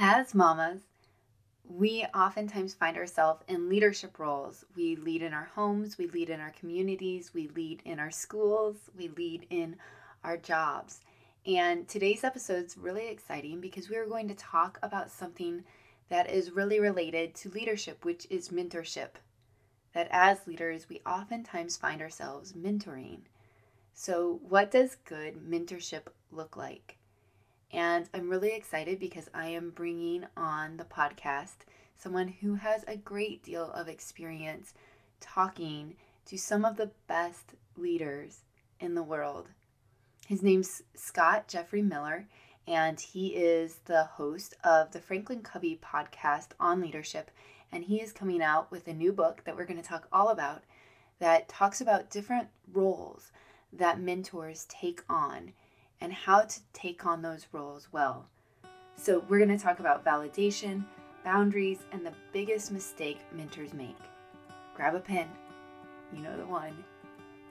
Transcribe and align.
As 0.00 0.32
mamas, 0.32 0.82
we 1.64 2.04
oftentimes 2.14 2.72
find 2.72 2.96
ourselves 2.96 3.42
in 3.48 3.68
leadership 3.68 4.20
roles. 4.20 4.64
We 4.76 4.94
lead 4.94 5.22
in 5.22 5.34
our 5.34 5.50
homes, 5.56 5.98
we 5.98 6.06
lead 6.06 6.30
in 6.30 6.38
our 6.38 6.52
communities, 6.52 7.34
we 7.34 7.48
lead 7.48 7.82
in 7.84 7.98
our 7.98 8.12
schools, 8.12 8.76
we 8.96 9.08
lead 9.08 9.48
in 9.50 9.74
our 10.22 10.36
jobs. 10.36 11.00
And 11.44 11.88
today's 11.88 12.22
episode 12.22 12.66
is 12.66 12.78
really 12.78 13.08
exciting 13.08 13.60
because 13.60 13.90
we 13.90 13.96
are 13.96 14.06
going 14.06 14.28
to 14.28 14.36
talk 14.36 14.78
about 14.84 15.10
something 15.10 15.64
that 16.10 16.30
is 16.30 16.52
really 16.52 16.78
related 16.78 17.34
to 17.34 17.50
leadership, 17.50 18.04
which 18.04 18.24
is 18.30 18.50
mentorship. 18.50 19.16
That 19.94 20.06
as 20.12 20.46
leaders, 20.46 20.88
we 20.88 21.00
oftentimes 21.04 21.76
find 21.76 22.00
ourselves 22.00 22.52
mentoring. 22.52 23.22
So, 23.94 24.38
what 24.48 24.70
does 24.70 24.94
good 24.94 25.44
mentorship 25.44 26.02
look 26.30 26.56
like? 26.56 26.97
And 27.72 28.08
I'm 28.14 28.30
really 28.30 28.52
excited 28.52 28.98
because 28.98 29.28
I 29.34 29.48
am 29.48 29.70
bringing 29.70 30.26
on 30.36 30.78
the 30.78 30.84
podcast 30.84 31.66
someone 31.96 32.28
who 32.28 32.54
has 32.54 32.84
a 32.86 32.96
great 32.96 33.42
deal 33.42 33.70
of 33.72 33.88
experience 33.88 34.72
talking 35.20 35.96
to 36.26 36.38
some 36.38 36.64
of 36.64 36.76
the 36.76 36.90
best 37.06 37.54
leaders 37.76 38.40
in 38.80 38.94
the 38.94 39.02
world. 39.02 39.48
His 40.26 40.42
name's 40.42 40.82
Scott 40.94 41.48
Jeffrey 41.48 41.82
Miller, 41.82 42.28
and 42.66 43.00
he 43.00 43.28
is 43.28 43.80
the 43.86 44.04
host 44.04 44.54
of 44.62 44.92
the 44.92 45.00
Franklin 45.00 45.42
Covey 45.42 45.78
podcast 45.82 46.48
on 46.60 46.80
leadership. 46.80 47.30
And 47.72 47.84
he 47.84 48.00
is 48.00 48.12
coming 48.12 48.42
out 48.42 48.70
with 48.70 48.88
a 48.88 48.94
new 48.94 49.12
book 49.12 49.42
that 49.44 49.56
we're 49.56 49.66
going 49.66 49.80
to 49.80 49.86
talk 49.86 50.06
all 50.12 50.28
about 50.28 50.64
that 51.18 51.48
talks 51.48 51.80
about 51.80 52.10
different 52.10 52.48
roles 52.72 53.32
that 53.72 54.00
mentors 54.00 54.66
take 54.68 55.02
on 55.08 55.52
and 56.00 56.12
how 56.12 56.42
to 56.42 56.60
take 56.72 57.04
on 57.06 57.22
those 57.22 57.46
roles 57.52 57.88
well. 57.92 58.26
So, 58.96 59.24
we're 59.28 59.38
going 59.38 59.56
to 59.56 59.62
talk 59.62 59.78
about 59.78 60.04
validation, 60.04 60.84
boundaries, 61.24 61.78
and 61.92 62.04
the 62.04 62.12
biggest 62.32 62.72
mistake 62.72 63.18
mentors 63.32 63.72
make. 63.72 63.96
Grab 64.74 64.94
a 64.94 65.00
pen. 65.00 65.28
You 66.12 66.22
know 66.22 66.36
the 66.36 66.46
one. 66.46 66.72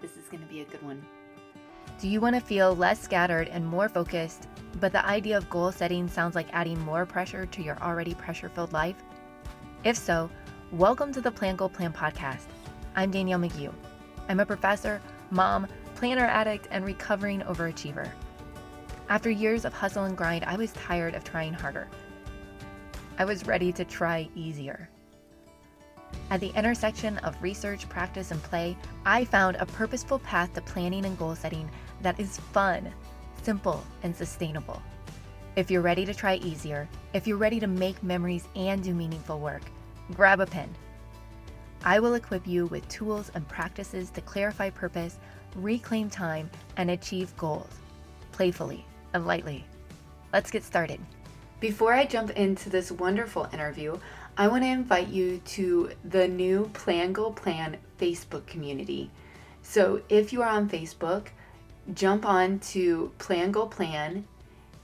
This 0.01 0.17
is 0.17 0.27
going 0.29 0.43
to 0.43 0.49
be 0.49 0.61
a 0.61 0.65
good 0.65 0.81
one. 0.81 1.05
Do 1.99 2.07
you 2.07 2.21
want 2.21 2.35
to 2.35 2.41
feel 2.41 2.75
less 2.75 3.01
scattered 3.01 3.47
and 3.47 3.65
more 3.65 3.89
focused, 3.89 4.47
but 4.79 4.91
the 4.91 5.05
idea 5.05 5.37
of 5.37 5.49
goal 5.49 5.71
setting 5.71 6.07
sounds 6.07 6.35
like 6.35 6.47
adding 6.53 6.79
more 6.81 7.05
pressure 7.05 7.45
to 7.45 7.61
your 7.61 7.77
already 7.81 8.13
pressure 8.13 8.49
filled 8.49 8.73
life? 8.73 8.97
If 9.83 9.97
so, 9.97 10.29
welcome 10.71 11.11
to 11.13 11.21
the 11.21 11.31
Plan 11.31 11.55
Goal 11.55 11.69
Plan 11.69 11.93
podcast. 11.93 12.45
I'm 12.95 13.09
Danielle 13.09 13.39
McGeough. 13.39 13.73
I'm 14.29 14.39
a 14.39 14.45
professor, 14.45 15.01
mom, 15.31 15.67
planner 15.95 16.25
addict, 16.25 16.67
and 16.71 16.85
recovering 16.85 17.41
overachiever. 17.41 18.11
After 19.09 19.29
years 19.29 19.63
of 19.63 19.73
hustle 19.73 20.03
and 20.03 20.17
grind, 20.17 20.43
I 20.43 20.57
was 20.57 20.73
tired 20.73 21.15
of 21.15 21.23
trying 21.23 21.53
harder. 21.53 21.87
I 23.17 23.23
was 23.23 23.47
ready 23.47 23.71
to 23.71 23.85
try 23.85 24.27
easier. 24.35 24.89
At 26.29 26.41
the 26.41 26.51
intersection 26.57 27.17
of 27.19 27.41
research, 27.41 27.87
practice, 27.87 28.31
and 28.31 28.43
play, 28.43 28.75
I 29.05 29.23
found 29.23 29.55
a 29.55 29.65
purposeful 29.65 30.19
path 30.19 30.53
to 30.55 30.61
planning 30.61 31.05
and 31.05 31.17
goal 31.17 31.35
setting 31.35 31.69
that 32.01 32.19
is 32.19 32.37
fun, 32.51 32.93
simple, 33.43 33.81
and 34.03 34.13
sustainable. 34.13 34.81
If 35.55 35.71
you're 35.71 35.81
ready 35.81 36.05
to 36.05 36.13
try 36.13 36.35
easier, 36.35 36.89
if 37.13 37.25
you're 37.25 37.37
ready 37.37 37.61
to 37.61 37.67
make 37.67 38.03
memories 38.03 38.47
and 38.57 38.83
do 38.83 38.93
meaningful 38.93 39.39
work, 39.39 39.63
grab 40.15 40.41
a 40.41 40.45
pen. 40.45 40.69
I 41.85 42.01
will 42.01 42.15
equip 42.15 42.45
you 42.45 42.65
with 42.65 42.87
tools 42.89 43.31
and 43.35 43.47
practices 43.47 44.09
to 44.11 44.21
clarify 44.21 44.69
purpose, 44.69 45.17
reclaim 45.55 46.09
time, 46.09 46.49
and 46.75 46.91
achieve 46.91 47.35
goals 47.37 47.69
playfully 48.33 48.85
and 49.13 49.25
lightly. 49.25 49.65
Let's 50.33 50.51
get 50.51 50.63
started. 50.63 50.99
Before 51.59 51.93
I 51.93 52.05
jump 52.05 52.31
into 52.31 52.69
this 52.69 52.91
wonderful 52.91 53.47
interview, 53.51 53.97
I 54.37 54.47
want 54.47 54.63
to 54.63 54.69
invite 54.69 55.07
you 55.07 55.39
to 55.45 55.91
the 56.03 56.27
new 56.27 56.69
Plan 56.73 57.13
Goal 57.13 57.33
Plan 57.33 57.77
Facebook 57.99 58.45
community. 58.45 59.09
So 59.63 60.01
if 60.09 60.31
you 60.31 60.43
are 60.43 60.49
on 60.49 60.69
Facebook, 60.69 61.29
jump 61.93 62.25
on 62.25 62.59
to 62.59 63.11
Plan 63.17 63.51
Goal 63.51 63.67
Plan. 63.67 64.25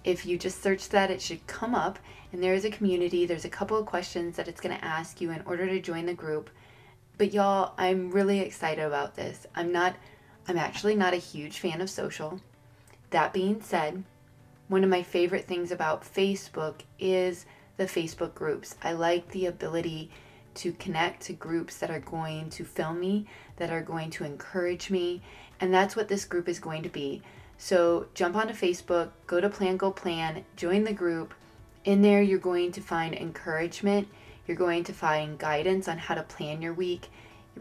If 0.03 0.25
you 0.25 0.37
just 0.37 0.63
search 0.63 0.89
that, 0.89 1.11
it 1.11 1.21
should 1.21 1.45
come 1.45 1.75
up, 1.75 1.99
and 2.31 2.41
there 2.41 2.55
is 2.55 2.65
a 2.65 2.71
community. 2.71 3.25
There's 3.25 3.45
a 3.45 3.49
couple 3.49 3.77
of 3.77 3.85
questions 3.85 4.35
that 4.35 4.47
it's 4.47 4.59
going 4.59 4.75
to 4.75 4.83
ask 4.83 5.21
you 5.21 5.29
in 5.31 5.43
order 5.45 5.67
to 5.67 5.79
join 5.79 6.07
the 6.07 6.13
group. 6.13 6.49
But 7.19 7.31
y'all, 7.31 7.73
I'm 7.77 8.09
really 8.09 8.39
excited 8.39 8.83
about 8.83 9.15
this. 9.15 9.45
I'm 9.53 9.71
not, 9.71 9.95
I'm 10.47 10.57
actually 10.57 10.95
not 10.95 11.13
a 11.13 11.17
huge 11.17 11.59
fan 11.59 11.79
of 11.79 11.89
social. 11.91 12.41
That 13.11 13.33
being 13.33 13.61
said, 13.61 14.03
one 14.67 14.83
of 14.83 14.89
my 14.89 15.03
favorite 15.03 15.47
things 15.47 15.71
about 15.71 16.03
Facebook 16.03 16.81
is 16.99 17.45
the 17.77 17.85
Facebook 17.85 18.33
groups. 18.33 18.75
I 18.83 18.93
like 18.93 19.29
the 19.29 19.45
ability 19.45 20.11
to 20.55 20.71
connect 20.73 21.23
to 21.23 21.33
groups 21.33 21.77
that 21.77 21.89
are 21.89 21.99
going 21.99 22.49
to 22.51 22.63
fill 22.63 22.93
me, 22.93 23.25
that 23.57 23.71
are 23.71 23.81
going 23.81 24.09
to 24.11 24.23
encourage 24.23 24.89
me, 24.89 25.21
and 25.59 25.73
that's 25.73 25.95
what 25.95 26.07
this 26.07 26.25
group 26.25 26.47
is 26.47 26.59
going 26.59 26.83
to 26.83 26.89
be. 26.89 27.21
So 27.57 28.07
jump 28.13 28.35
onto 28.35 28.53
Facebook, 28.53 29.09
go 29.27 29.39
to 29.39 29.49
Plan 29.49 29.77
Goal 29.77 29.91
Plan, 29.91 30.43
join 30.55 30.83
the 30.83 30.93
group. 30.93 31.33
In 31.85 32.01
there, 32.01 32.21
you're 32.21 32.39
going 32.39 32.71
to 32.73 32.81
find 32.81 33.13
encouragement. 33.13 34.07
You're 34.47 34.57
going 34.57 34.83
to 34.85 34.93
find 34.93 35.37
guidance 35.37 35.87
on 35.87 35.97
how 35.97 36.15
to 36.15 36.23
plan 36.23 36.61
your 36.61 36.73
week. 36.73 37.07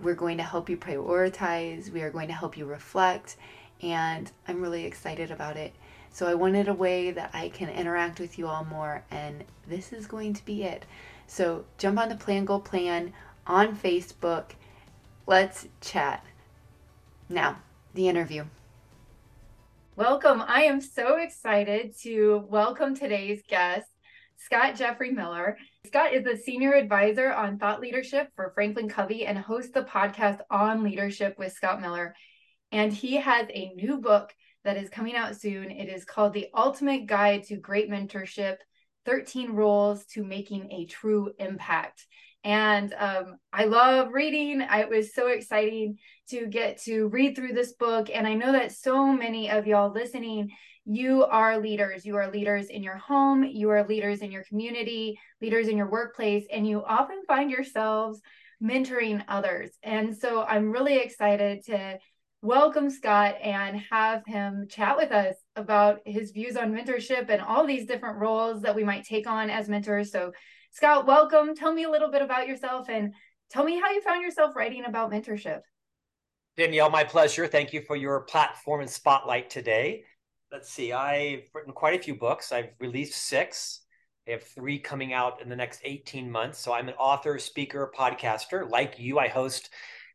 We're 0.01 0.15
going 0.15 0.39
to 0.39 0.43
help 0.43 0.69
you 0.69 0.77
prioritize. 0.77 1.91
We 1.91 2.03
are 2.03 2.11
going 2.11 2.29
to 2.29 2.35
help 2.35 2.57
you 2.57 2.65
reflect. 2.65 3.37
And 3.83 4.31
I'm 4.49 4.63
really 4.63 4.85
excited 4.85 5.31
about 5.31 5.57
it. 5.57 5.75
So 6.15 6.27
I 6.27 6.35
wanted 6.35 6.69
a 6.69 6.75
way 6.75 7.11
that 7.11 7.31
I 7.33 7.49
can 7.49 7.71
interact 7.71 8.21
with 8.21 8.39
you 8.39 8.47
all 8.47 8.67
more, 8.67 9.03
and 9.11 9.45
this 9.67 9.95
is 9.95 10.07
going 10.07 10.35
to 10.35 10.45
be 10.45 10.63
it. 10.63 10.85
So 11.27 11.65
jump 11.79 11.99
on 11.99 12.11
the 12.11 12.17
Plan 12.17 12.45
Goal 12.45 12.61
Plan 12.61 13.15
on 13.47 13.75
Facebook. 13.75 14.51
Let's 15.27 15.69
chat. 15.81 16.23
Now, 17.31 17.61
the 17.95 18.09
interview. 18.09 18.45
Welcome. 19.97 20.43
I 20.47 20.65
am 20.65 20.83
so 20.83 21.17
excited 21.17 21.97
to 22.03 22.45
welcome 22.47 22.95
today's 22.95 23.41
guest, 23.49 23.89
Scott 24.37 24.77
Jeffrey 24.77 25.13
Miller. 25.13 25.57
Scott 25.87 26.13
is 26.13 26.27
a 26.27 26.37
senior 26.37 26.75
advisor 26.75 27.33
on 27.33 27.59
thought 27.59 27.81
leadership 27.81 28.29
for 28.37 28.53
Franklin 28.55 28.91
Covey 28.91 29.25
and 29.25 29.39
hosts 29.39 29.73
the 29.73 29.85
podcast 29.85 30.41
On 30.51 30.83
Leadership 30.83 31.39
with 31.39 31.55
Scott 31.55 31.81
Miller. 31.81 32.15
And 32.71 32.93
he 32.93 33.17
has 33.17 33.47
a 33.49 33.73
new 33.77 33.97
book 33.99 34.35
that 34.65 34.77
is 34.77 34.89
coming 34.89 35.17
out 35.17 35.37
soon. 35.37 35.71
It 35.71 35.89
is 35.89 36.05
called 36.05 36.33
The 36.33 36.49
Ultimate 36.55 37.07
Guide 37.07 37.45
to 37.45 37.57
Great 37.57 37.91
Mentorship 37.91 38.57
13 39.05 39.53
Roles 39.53 40.05
to 40.07 40.25
Making 40.25 40.71
a 40.71 40.87
True 40.87 41.33
Impact. 41.39 42.07
And 42.45 42.93
um, 42.99 43.37
I 43.53 43.67
love 43.67 44.13
reading. 44.13 44.63
It 44.63 44.89
was 44.89 45.15
so 45.15 45.29
exciting 45.29 45.99
to 46.31 46.47
get 46.47 46.83
to 46.83 47.07
read 47.09 47.37
through 47.37 47.53
this 47.53 47.73
book. 47.75 48.11
And 48.13 48.27
I 48.27 48.35
know 48.35 48.53
that 48.53 48.73
so 48.73 49.13
many 49.13 49.51
of 49.51 49.67
y'all 49.67 49.93
listening, 49.93 50.51
you 50.85 51.25
are 51.25 51.61
leaders. 51.61 52.05
You 52.05 52.17
are 52.17 52.31
leaders 52.31 52.67
in 52.67 52.83
your 52.83 52.97
home, 52.97 53.45
you 53.45 53.71
are 53.71 53.87
leaders 53.87 54.21
in 54.21 54.33
your 54.33 54.43
community, 54.45 55.19
leaders 55.41 55.69
in 55.69 55.77
your 55.77 55.89
workplace, 55.89 56.45
and 56.53 56.67
you 56.67 56.83
often 56.85 57.23
find 57.29 57.51
yourselves 57.51 58.21
mentoring 58.63 59.25
others. 59.29 59.71
And 59.83 60.17
so 60.17 60.43
I'm 60.43 60.73
really 60.73 60.99
excited 60.99 61.65
to 61.67 61.99
welcome 62.43 62.91
Scott 62.91 63.37
and 63.41 63.81
have 63.89 64.27
him 64.27 64.67
chat 64.69 64.97
with 64.97 65.13
us 65.13 65.37
about 65.55 66.01
his 66.05 66.33
views 66.33 66.57
on 66.57 66.73
mentorship 66.73 67.31
and 67.31 67.41
all 67.41 67.65
these 67.65 67.87
different 67.87 68.19
roles 68.19 68.63
that 68.63 68.75
we 68.75 68.83
might 68.83 69.05
take 69.05 69.29
on 69.29 69.49
as 69.49 69.69
mentors. 69.69 70.11
So, 70.11 70.33
Scott, 70.73 71.07
welcome. 71.07 71.55
Tell 71.55 71.73
me 71.73 71.85
a 71.85 71.91
little 71.91 72.11
bit 72.11 72.21
about 72.21 72.49
yourself 72.49 72.89
and 72.89 73.15
tell 73.49 73.63
me 73.63 73.79
how 73.79 73.93
you 73.93 74.03
found 74.03 74.23
yourself 74.23 74.57
writing 74.57 74.85
about 74.85 75.13
mentorship. 75.13 75.61
Danielle, 76.57 76.91
my 76.91 77.05
pleasure. 77.05 77.47
Thank 77.47 77.73
you 77.73 77.81
for 77.87 77.95
your 77.95 78.23
platform 78.23 78.81
and 78.81 78.91
spotlight 78.91 79.49
today. 79.49 80.03
Let's 80.51 80.69
see, 80.69 80.93
I've 80.93 81.45
written 81.55 81.73
quite 81.73 81.99
a 81.99 82.03
few 82.03 82.17
books. 82.17 82.51
I've 82.51 82.71
released 82.81 83.15
six. 83.15 83.83
I 84.27 84.33
have 84.33 84.43
three 84.43 84.81
coming 84.81 85.13
out 85.13 85.41
in 85.41 85.49
the 85.49 85.57
next 85.57 85.81
18 85.85 86.31
months. 86.31 86.59
So 86.59 86.73
I'm 86.73 86.89
an 86.89 86.95
author, 86.95 87.39
speaker, 87.39 87.91
podcaster. 87.97 88.69
Like 88.69 88.99
you, 88.99 89.21
I 89.21 89.29
host 89.29 89.71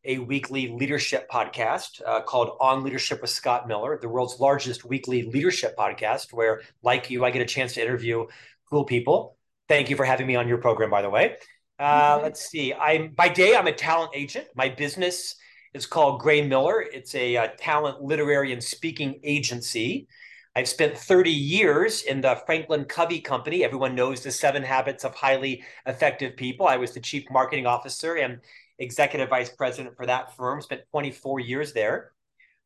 a 0.07 0.19
weekly 0.19 0.69
leadership 0.69 1.30
podcast 1.30 2.01
uh, 2.06 2.21
called 2.21 2.57
On 2.62 2.83
Leadership 2.83 3.21
with 3.21 3.30
Scott 3.30 3.68
Miller, 3.68 4.00
the 4.01 4.07
world's 4.07 4.39
largest 4.39 4.86
weekly 4.86 5.24
leadership 5.24 5.75
podcast, 5.77 6.31
where, 6.31 6.62
like 6.81 7.09
you, 7.09 7.25
I 7.25 7.31
get 7.31 7.42
a 7.42 7.45
chance 7.45 7.74
to 7.74 7.81
interview 7.81 8.25
cool 8.69 8.86
people. 8.86 9.38
Thank 9.68 9.89
you 9.89 9.98
for 9.98 10.06
having 10.06 10.25
me 10.25 10.38
on 10.38 10.48
your 10.48 10.59
program, 10.59 10.89
by 10.89 11.01
the 11.01 11.09
way. 11.09 11.36
Uh, 11.77 12.15
mm-hmm. 12.15 12.24
Let's 12.24 12.48
see. 12.48 12.74
I'm 12.74 13.09
by 13.09 13.27
day, 13.27 13.56
I'm 13.56 13.68
a 13.68 13.74
talent 13.74 14.12
agent. 14.15 14.48
My 14.56 14.69
business 14.69 15.36
is 15.74 15.86
called 15.86 16.21
Gray 16.21 16.42
Miller. 16.42 16.81
It's 16.81 17.13
a, 17.13 17.36
a 17.36 17.44
uh, 17.44 17.48
talent, 17.57 18.01
literary, 18.01 18.54
and 18.54 18.63
speaking 18.63 19.19
agency. 19.24 20.07
I've 20.56 20.69
spent 20.69 20.98
30 20.98 21.30
years 21.30 22.01
in 22.01 22.21
the 22.21 22.42
Franklin 22.48 22.86
Covey 22.86 23.19
Company. 23.19 23.63
Everyone 23.63 23.94
knows 23.94 24.24
the 24.24 24.31
seven 24.31 24.63
habits 24.63 25.04
of 25.04 25.13
highly 25.13 25.63
effective 25.86 26.36
people. 26.36 26.65
I 26.65 26.77
was 26.77 26.94
the 26.94 27.00
chief 27.00 27.25
marketing 27.30 27.68
officer 27.68 28.15
and 28.15 28.39
executive 28.79 29.29
vice 29.29 29.50
president 29.50 29.95
for 29.95 30.06
that 30.06 30.35
firm, 30.35 30.62
spent 30.62 30.81
24 30.91 31.39
years 31.39 31.74
there. 31.74 32.12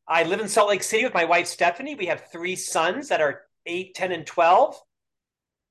I 0.06 0.24
live 0.24 0.40
in 0.40 0.48
Salt 0.48 0.68
Lake 0.68 0.82
City 0.82 1.04
with 1.04 1.14
my 1.14 1.24
wife, 1.24 1.46
Stephanie. 1.46 1.94
We 1.94 2.06
have 2.06 2.30
three 2.32 2.56
sons 2.56 3.08
that 3.08 3.20
are 3.20 3.42
8, 3.66 3.94
10, 3.94 4.12
and 4.12 4.26
12. 4.26 4.76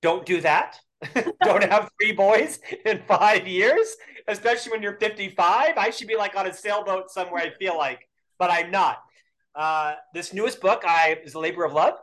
Don't 0.01 0.25
do 0.25 0.41
that. 0.41 0.79
don't 1.43 1.63
have 1.63 1.89
three 1.99 2.13
boys 2.13 2.59
in 2.85 3.01
five 3.07 3.47
years, 3.47 3.95
especially 4.27 4.71
when 4.71 4.81
you're 4.81 4.97
55. 4.99 5.77
I 5.77 5.89
should 5.89 6.07
be 6.07 6.15
like 6.15 6.35
on 6.35 6.47
a 6.47 6.53
sailboat 6.53 7.11
somewhere, 7.11 7.41
I 7.43 7.51
feel 7.57 7.77
like, 7.77 8.07
but 8.39 8.49
I'm 8.51 8.71
not. 8.71 8.99
Uh, 9.53 9.95
this 10.13 10.33
newest 10.33 10.61
book 10.61 10.83
I 10.85 11.19
is 11.23 11.33
a 11.33 11.39
labor 11.39 11.65
of 11.65 11.73
love. 11.73 11.95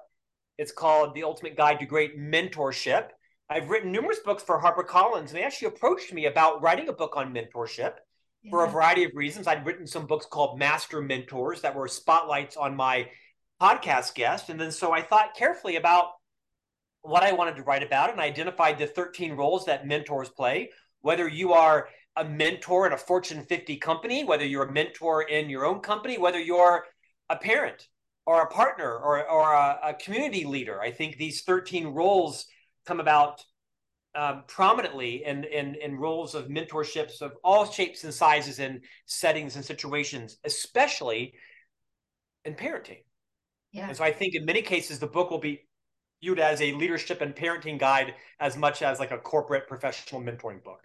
It's 0.58 0.72
called 0.72 1.14
The 1.14 1.22
Ultimate 1.22 1.56
Guide 1.56 1.78
to 1.80 1.86
Great 1.86 2.18
Mentorship. 2.18 3.08
I've 3.48 3.70
written 3.70 3.90
numerous 3.90 4.18
books 4.18 4.42
for 4.42 4.60
HarperCollins, 4.60 5.28
and 5.28 5.28
they 5.30 5.44
actually 5.44 5.68
approached 5.68 6.12
me 6.12 6.26
about 6.26 6.60
writing 6.60 6.88
a 6.88 6.92
book 6.92 7.16
on 7.16 7.32
mentorship 7.32 7.94
yeah. 8.42 8.50
for 8.50 8.64
a 8.64 8.70
variety 8.70 9.04
of 9.04 9.12
reasons. 9.14 9.46
I'd 9.46 9.66
written 9.66 9.86
some 9.86 10.06
books 10.06 10.26
called 10.26 10.58
Master 10.58 11.00
Mentors 11.00 11.60
that 11.62 11.74
were 11.74 11.88
spotlights 11.88 12.56
on 12.56 12.76
my 12.76 13.08
podcast 13.60 14.14
guest. 14.14 14.50
And 14.50 14.60
then 14.60 14.70
so 14.70 14.92
I 14.92 15.02
thought 15.02 15.34
carefully 15.36 15.76
about 15.76 16.10
what 17.02 17.22
I 17.22 17.32
wanted 17.32 17.56
to 17.56 17.62
write 17.62 17.82
about 17.82 18.10
and 18.10 18.20
I 18.20 18.26
identified 18.26 18.78
the 18.78 18.86
13 18.86 19.32
roles 19.32 19.64
that 19.66 19.86
mentors 19.86 20.28
play, 20.28 20.70
whether 21.00 21.28
you 21.28 21.52
are 21.52 21.88
a 22.16 22.24
mentor 22.24 22.86
in 22.86 22.92
a 22.92 22.98
Fortune 22.98 23.44
50 23.44 23.76
company, 23.76 24.24
whether 24.24 24.44
you're 24.44 24.64
a 24.64 24.72
mentor 24.72 25.22
in 25.22 25.48
your 25.48 25.64
own 25.64 25.80
company, 25.80 26.18
whether 26.18 26.40
you're 26.40 26.84
a 27.30 27.36
parent 27.36 27.86
or 28.26 28.42
a 28.42 28.50
partner 28.50 28.90
or, 28.90 29.28
or 29.28 29.52
a, 29.52 29.78
a 29.84 29.94
community 29.94 30.44
leader. 30.44 30.80
I 30.80 30.90
think 30.90 31.16
these 31.16 31.42
13 31.42 31.88
roles 31.88 32.46
come 32.86 33.00
about 33.00 33.42
um, 34.14 34.44
prominently 34.48 35.24
in, 35.24 35.44
in, 35.44 35.74
in 35.76 35.96
roles 35.96 36.34
of 36.34 36.46
mentorships 36.48 37.20
of 37.20 37.32
all 37.44 37.66
shapes 37.70 38.04
and 38.04 38.12
sizes 38.12 38.58
and 38.58 38.80
settings 39.06 39.56
and 39.56 39.64
situations, 39.64 40.38
especially 40.44 41.34
in 42.44 42.54
parenting. 42.54 43.02
Yeah. 43.72 43.88
And 43.88 43.96
so 43.96 44.04
I 44.04 44.12
think 44.12 44.34
in 44.34 44.44
many 44.44 44.62
cases, 44.62 44.98
the 44.98 45.06
book 45.06 45.30
will 45.30 45.38
be 45.38 45.66
viewed 46.22 46.40
as 46.40 46.60
a 46.60 46.72
leadership 46.72 47.20
and 47.20 47.34
parenting 47.34 47.78
guide 47.78 48.14
as 48.40 48.56
much 48.56 48.82
as 48.82 48.98
like 48.98 49.10
a 49.10 49.18
corporate 49.18 49.68
professional 49.68 50.20
mentoring 50.20 50.64
book. 50.64 50.80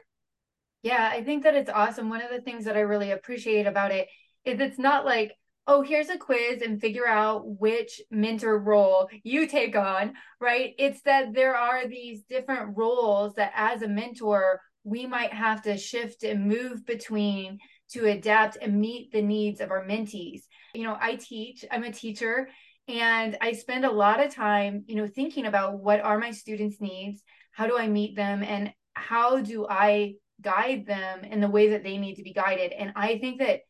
Yeah, 0.83 1.09
I 1.11 1.23
think 1.23 1.43
that 1.43 1.55
it's 1.55 1.69
awesome. 1.69 2.09
One 2.09 2.21
of 2.21 2.29
the 2.29 2.41
things 2.41 2.65
that 2.65 2.75
I 2.75 2.81
really 2.81 3.11
appreciate 3.11 3.65
about 3.65 3.91
it 3.91 4.09
is 4.43 4.59
it's 4.59 4.77
not 4.77 5.05
like, 5.05 5.31
oh, 5.67 5.81
here's 5.81 6.09
a 6.09 6.17
quiz 6.17 6.61
and 6.61 6.81
figure 6.81 7.07
out 7.07 7.43
which 7.45 8.01
mentor 8.11 8.59
role 8.59 9.09
you 9.23 9.47
take 9.47 9.75
on, 9.75 10.13
right? 10.41 10.73
It's 10.77 11.01
that 11.03 11.33
there 11.33 11.55
are 11.55 11.87
these 11.87 12.23
different 12.23 12.77
roles 12.77 13.35
that 13.35 13.53
as 13.55 13.81
a 13.81 13.87
mentor, 13.87 14.59
we 14.83 15.05
might 15.05 15.31
have 15.31 15.61
to 15.63 15.77
shift 15.77 16.23
and 16.23 16.47
move 16.47 16.85
between 16.85 17.59
to 17.91 18.07
adapt 18.07 18.57
and 18.61 18.81
meet 18.81 19.11
the 19.11 19.21
needs 19.21 19.61
of 19.61 19.71
our 19.71 19.85
mentees. 19.85 20.41
You 20.73 20.83
know, 20.83 20.97
I 20.99 21.15
teach, 21.15 21.63
I'm 21.71 21.83
a 21.83 21.91
teacher, 21.91 22.49
and 22.87 23.37
I 23.39 23.53
spend 23.53 23.85
a 23.85 23.91
lot 23.91 24.19
of 24.19 24.33
time, 24.33 24.83
you 24.87 24.95
know, 24.95 25.07
thinking 25.07 25.45
about 25.45 25.79
what 25.79 26.01
are 26.01 26.19
my 26.19 26.31
students' 26.31 26.81
needs, 26.81 27.21
how 27.51 27.67
do 27.67 27.77
I 27.77 27.87
meet 27.87 28.15
them, 28.17 28.43
and 28.43 28.73
how 28.93 29.39
do 29.39 29.65
I 29.69 30.15
guide 30.41 30.85
them 30.85 31.23
in 31.23 31.39
the 31.39 31.47
way 31.47 31.69
that 31.69 31.83
they 31.83 31.97
need 31.97 32.15
to 32.15 32.23
be 32.23 32.33
guided. 32.33 32.73
And 32.73 32.91
I 32.95 33.19
think 33.19 33.39
that 33.39 33.61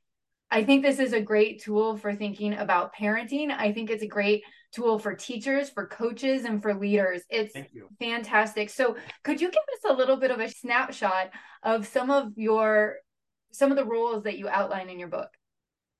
I 0.53 0.63
think 0.63 0.83
this 0.83 1.00
is 1.00 1.13
a 1.13 1.19
great 1.19 1.63
tool 1.63 1.97
for 1.97 2.13
thinking 2.13 2.53
about 2.53 2.94
parenting. 2.95 3.50
I 3.50 3.73
think 3.73 3.89
it's 3.89 4.03
a 4.03 4.07
great 4.07 4.44
tool 4.71 5.00
for 5.00 5.15
teachers, 5.15 5.71
for 5.71 5.88
coaches, 5.88 6.45
and 6.45 6.61
for 6.61 6.75
leaders. 6.75 7.23
It's 7.27 7.55
fantastic. 8.00 8.69
So, 8.69 8.95
could 9.23 9.41
you 9.41 9.50
give 9.50 9.63
us 9.73 9.89
a 9.89 9.94
little 9.94 10.15
bit 10.15 10.29
of 10.29 10.39
a 10.39 10.47
snapshot 10.47 11.31
of 11.63 11.88
some 11.88 12.11
of 12.11 12.33
your 12.35 12.97
some 13.51 13.71
of 13.71 13.77
the 13.77 13.85
roles 13.85 14.25
that 14.25 14.38
you 14.38 14.47
outline 14.47 14.89
in 14.89 15.00
your 15.00 15.07
book? 15.07 15.29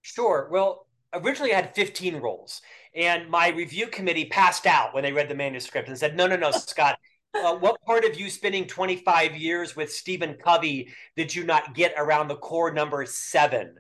Sure. 0.04 0.48
Well, 0.52 0.86
originally 1.14 1.52
I 1.52 1.56
had 1.56 1.74
15 1.74 2.18
roles, 2.18 2.62
and 2.96 3.32
my 3.32 3.48
review 3.50 3.88
committee 3.88 4.26
passed 4.26 4.68
out 4.68 4.94
when 4.94 5.02
they 5.04 5.14
read 5.14 5.30
the 5.30 5.36
manuscript 5.36 5.88
and 5.88 5.98
said, 5.98 6.16
"No, 6.16 6.28
no, 6.28 6.36
no, 6.36 6.52
Scott." 6.52 7.00
Uh, 7.34 7.56
what 7.56 7.82
part 7.82 8.06
of 8.06 8.20
you 8.20 8.30
spending 8.30 8.68
25 8.68 9.36
years 9.36 9.76
with 9.76 9.92
Stephen 9.92 10.36
Covey 10.36 10.90
did 11.16 11.34
you 11.34 11.44
not 11.44 11.74
get 11.74 11.94
around 11.98 12.28
the 12.28 12.36
core 12.36 12.72
number 12.72 13.06
seven? 13.06 13.76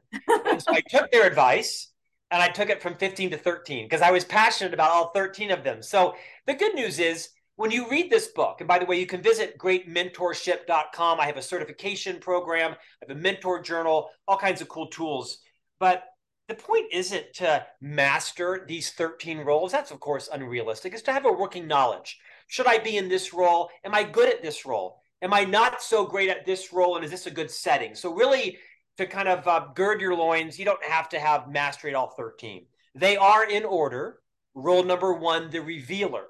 so 0.58 0.74
I 0.74 0.82
took 0.90 1.12
their 1.12 1.28
advice 1.28 1.92
and 2.32 2.42
I 2.42 2.50
took 2.50 2.70
it 2.70 2.82
from 2.82 2.96
15 2.96 3.30
to 3.32 3.38
13 3.38 3.86
because 3.86 4.02
I 4.02 4.12
was 4.12 4.26
passionate 4.26 4.74
about 4.74 4.92
all 4.92 5.12
13 5.12 5.52
of 5.52 5.64
them. 5.64 5.84
So 5.84 6.16
the 6.48 6.56
good 6.56 6.74
news 6.74 6.98
is 6.98 7.30
when 7.56 7.70
you 7.70 7.88
read 7.90 8.10
this 8.10 8.28
book, 8.28 8.60
and 8.60 8.68
by 8.68 8.80
the 8.80 8.86
way, 8.86 9.00
you 9.00 9.06
can 9.06 9.22
visit 9.22 9.60
greatmentorship.com. 9.60 11.20
I 11.20 11.26
have 11.28 11.38
a 11.38 11.42
certification 11.42 12.20
program, 12.20 12.72
I 12.72 13.06
have 13.08 13.16
a 13.16 13.22
mentor 13.22 13.62
journal, 13.62 14.10
all 14.28 14.38
kinds 14.38 14.62
of 14.62 14.68
cool 14.68 14.88
tools. 14.88 15.38
But 15.80 16.06
the 16.48 16.56
point 16.56 16.88
isn't 16.92 17.34
to 17.36 17.66
master 17.80 18.66
these 18.68 18.92
13 18.92 19.40
roles. 19.40 19.72
That's, 19.72 19.92
of 19.92 20.00
course, 20.00 20.30
unrealistic. 20.32 20.94
It's 20.94 21.04
to 21.04 21.14
have 21.14 21.26
a 21.26 21.32
working 21.32 21.68
knowledge. 21.68 22.20
Should 22.54 22.68
I 22.68 22.78
be 22.78 22.98
in 22.98 23.10
this 23.10 23.34
role? 23.34 23.72
Am 23.84 23.96
I 23.96 24.04
good 24.04 24.30
at 24.30 24.44
this 24.44 24.64
role? 24.64 25.02
Am 25.24 25.34
I 25.34 25.44
not 25.44 25.82
so 25.82 26.06
great 26.06 26.30
at 26.30 26.46
this 26.46 26.72
role? 26.72 26.96
And 26.96 27.04
is 27.04 27.10
this 27.10 27.26
a 27.26 27.32
good 27.32 27.50
setting? 27.50 27.96
So, 27.96 28.14
really, 28.14 28.60
to 28.98 29.08
kind 29.08 29.28
of 29.28 29.48
uh, 29.48 29.70
gird 29.74 30.00
your 30.00 30.14
loins, 30.14 30.60
you 30.60 30.64
don't 30.64 30.84
have 30.84 31.10
to 31.10 31.20
have 31.20 31.50
mastery 31.50 31.90
at 31.90 31.96
all 31.96 32.14
13. 32.16 32.68
They 32.94 33.18
are 33.18 33.50
in 33.50 33.66
order. 33.66 34.20
Rule 34.54 34.84
number 34.84 35.14
one, 35.14 35.50
the 35.50 35.62
revealer, 35.62 36.26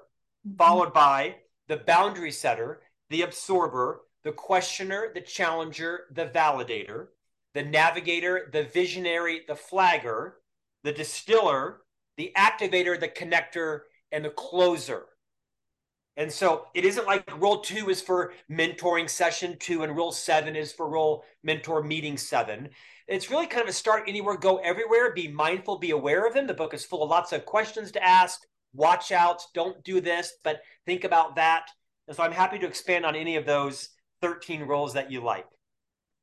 mm-hmm. 0.48 0.56
followed 0.56 0.94
by 0.94 1.34
the 1.68 1.76
boundary 1.76 2.32
setter, 2.32 2.80
the 3.10 3.20
absorber, 3.20 4.00
the 4.22 4.32
questioner, 4.32 5.10
the 5.12 5.20
challenger, 5.20 6.04
the 6.10 6.28
validator, 6.28 7.08
the 7.52 7.64
navigator, 7.64 8.48
the 8.50 8.64
visionary, 8.64 9.42
the 9.46 9.56
flagger, 9.56 10.36
the 10.84 10.92
distiller, 10.92 11.82
the 12.16 12.32
activator, 12.34 12.98
the 12.98 13.08
connector, 13.08 13.80
and 14.10 14.24
the 14.24 14.30
closer. 14.30 15.04
And 16.16 16.32
so 16.32 16.66
it 16.74 16.84
isn't 16.84 17.06
like 17.06 17.28
role 17.40 17.60
two 17.60 17.90
is 17.90 18.00
for 18.00 18.32
mentoring 18.50 19.10
session 19.10 19.56
two 19.58 19.82
and 19.82 19.96
role 19.96 20.12
seven 20.12 20.54
is 20.54 20.72
for 20.72 20.88
role 20.88 21.24
mentor 21.42 21.82
meeting 21.82 22.16
seven. 22.16 22.68
It's 23.08 23.30
really 23.30 23.46
kind 23.46 23.62
of 23.62 23.68
a 23.68 23.72
start 23.72 24.04
anywhere, 24.06 24.36
go 24.36 24.58
everywhere, 24.58 25.12
be 25.12 25.28
mindful, 25.28 25.78
be 25.78 25.90
aware 25.90 26.26
of 26.26 26.34
them. 26.34 26.46
The 26.46 26.54
book 26.54 26.72
is 26.72 26.84
full 26.84 27.02
of 27.02 27.10
lots 27.10 27.32
of 27.32 27.44
questions 27.44 27.90
to 27.92 28.04
ask, 28.04 28.40
watch 28.72 29.12
out, 29.12 29.42
don't 29.54 29.82
do 29.84 30.00
this, 30.00 30.34
but 30.44 30.60
think 30.86 31.04
about 31.04 31.36
that. 31.36 31.66
And 32.06 32.16
so 32.16 32.22
I'm 32.22 32.32
happy 32.32 32.58
to 32.60 32.66
expand 32.66 33.04
on 33.04 33.16
any 33.16 33.36
of 33.36 33.44
those 33.44 33.88
13 34.22 34.62
roles 34.62 34.94
that 34.94 35.10
you 35.10 35.22
like. 35.22 35.46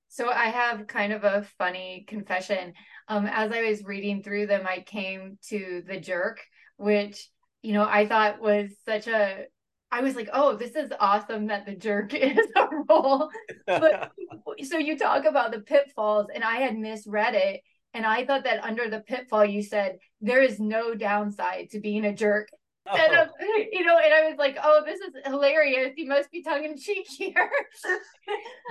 So 0.08 0.30
I 0.30 0.46
have 0.46 0.88
kind 0.88 1.14
of 1.14 1.24
a 1.24 1.46
funny 1.58 2.06
confession. 2.08 2.74
Um, 3.08 3.28
as 3.28 3.52
I 3.52 3.62
was 3.62 3.84
reading 3.84 4.24
through 4.24 4.48
them, 4.48 4.66
I 4.68 4.82
came 4.82 5.38
to 5.50 5.84
the 5.88 6.00
jerk, 6.00 6.42
which 6.78 7.30
you 7.62 7.74
know 7.74 7.86
I 7.88 8.08
thought 8.08 8.42
was 8.42 8.72
such 8.86 9.08
a 9.08 9.46
I 9.92 10.02
was 10.02 10.16
like, 10.16 10.30
oh, 10.32 10.56
this 10.56 10.76
is 10.76 10.92
awesome 11.00 11.48
that 11.48 11.66
the 11.66 11.76
jerk 11.76 12.14
is 12.14 12.48
a 12.56 12.68
role. 12.90 13.30
But 13.68 14.12
so 14.64 14.78
you 14.78 14.98
talk 14.98 15.26
about 15.26 15.52
the 15.52 15.60
pitfalls, 15.60 16.28
and 16.34 16.44
I 16.44 16.58
had 16.58 16.78
misread 16.78 17.36
it. 17.36 17.62
And 17.94 18.06
I 18.06 18.26
thought 18.26 18.46
that 18.46 18.64
under 18.64 18.90
the 18.90 19.02
pitfall, 19.02 19.46
you 19.46 19.62
said 19.62 19.98
there 20.22 20.42
is 20.42 20.62
no 20.62 20.96
downside 20.96 21.72
to 21.72 21.80
being 21.82 22.06
a 22.06 22.14
jerk. 22.14 22.48
Oh. 22.88 22.96
And, 22.96 23.30
you 23.72 23.84
know, 23.84 23.98
and 23.98 24.14
I 24.14 24.30
was 24.30 24.38
like, 24.38 24.58
oh, 24.64 24.82
this 24.86 25.02
is 25.02 25.14
hilarious. 25.26 25.92
You 25.98 26.08
must 26.08 26.32
be 26.32 26.42
tongue 26.42 26.64
in 26.64 26.78
cheek 26.78 27.06
here. 27.10 27.52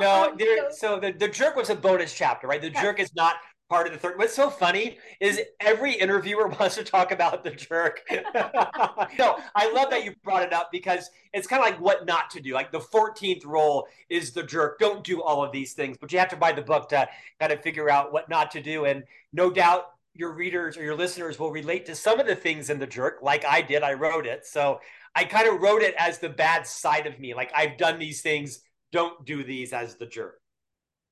no, 0.01 0.31
um, 0.31 0.37
there, 0.39 0.71
so, 0.71 0.95
so 0.95 1.01
the, 1.01 1.13
the 1.13 1.29
jerk 1.29 1.55
was 1.55 1.69
a 1.69 1.75
bonus 1.75 2.15
chapter, 2.15 2.47
right? 2.47 2.63
The 2.63 2.71
jerk 2.71 2.99
is 2.99 3.15
not 3.15 3.37
part 3.71 3.87
of 3.87 3.93
the 3.93 3.99
third. 3.99 4.19
What's 4.19 4.35
so 4.35 4.51
funny 4.51 4.99
is 5.21 5.41
every 5.61 5.95
interviewer 5.95 6.49
wants 6.61 6.75
to 6.75 6.85
talk 6.85 7.13
about 7.13 7.43
the 7.43 7.53
jerk. 7.53 8.03
no, 8.11 9.39
I 9.55 9.73
love 9.73 9.89
that 9.91 10.05
you 10.05 10.15
brought 10.23 10.43
it 10.43 10.53
up 10.53 10.71
because 10.71 11.09
it's 11.33 11.47
kind 11.47 11.63
of 11.63 11.71
like 11.71 11.81
what 11.81 12.05
not 12.05 12.29
to 12.31 12.41
do. 12.41 12.53
Like 12.53 12.73
the 12.73 12.81
14th 12.81 13.47
role 13.47 13.87
is 14.11 14.33
the 14.33 14.43
jerk. 14.43 14.79
Don't 14.79 15.05
do 15.05 15.23
all 15.23 15.43
of 15.43 15.53
these 15.53 15.73
things, 15.73 15.97
but 15.99 16.13
you 16.13 16.19
have 16.19 16.29
to 16.29 16.37
buy 16.37 16.53
the 16.53 16.61
book 16.61 16.89
to 16.91 17.09
kind 17.39 17.53
of 17.53 17.63
figure 17.63 17.89
out 17.89 18.13
what 18.13 18.29
not 18.29 18.51
to 18.51 18.61
do. 18.61 18.85
And 18.85 19.05
no 19.33 19.51
doubt 19.51 19.85
your 20.15 20.33
readers 20.33 20.77
or 20.77 20.83
your 20.83 20.97
listeners 20.97 21.39
will 21.39 21.53
relate 21.53 21.87
to 21.87 21.95
some 21.95 22.19
of 22.19 22.27
the 22.27 22.35
things 22.35 22.69
in 22.69 22.81
the 22.81 22.87
jerk, 22.87 23.21
like 23.23 23.45
I 23.45 23.63
did. 23.63 23.85
I 23.85 23.93
wrote 23.93 24.27
it. 24.27 24.45
So 24.45 24.81
I 25.15 25.25
kind 25.25 25.49
of 25.49 25.61
wrote 25.61 25.83
it 25.83 25.95
as 25.97 26.19
the 26.19 26.29
bad 26.29 26.67
side 26.67 27.07
of 27.07 27.21
me. 27.21 27.35
Like 27.35 27.53
I've 27.55 27.79
done 27.79 27.99
these 28.01 28.21
things. 28.21 28.61
Don't 28.93 29.25
do 29.25 29.45
these 29.45 29.73
as 29.73 29.95
the 29.95 30.07
jerk 30.07 30.40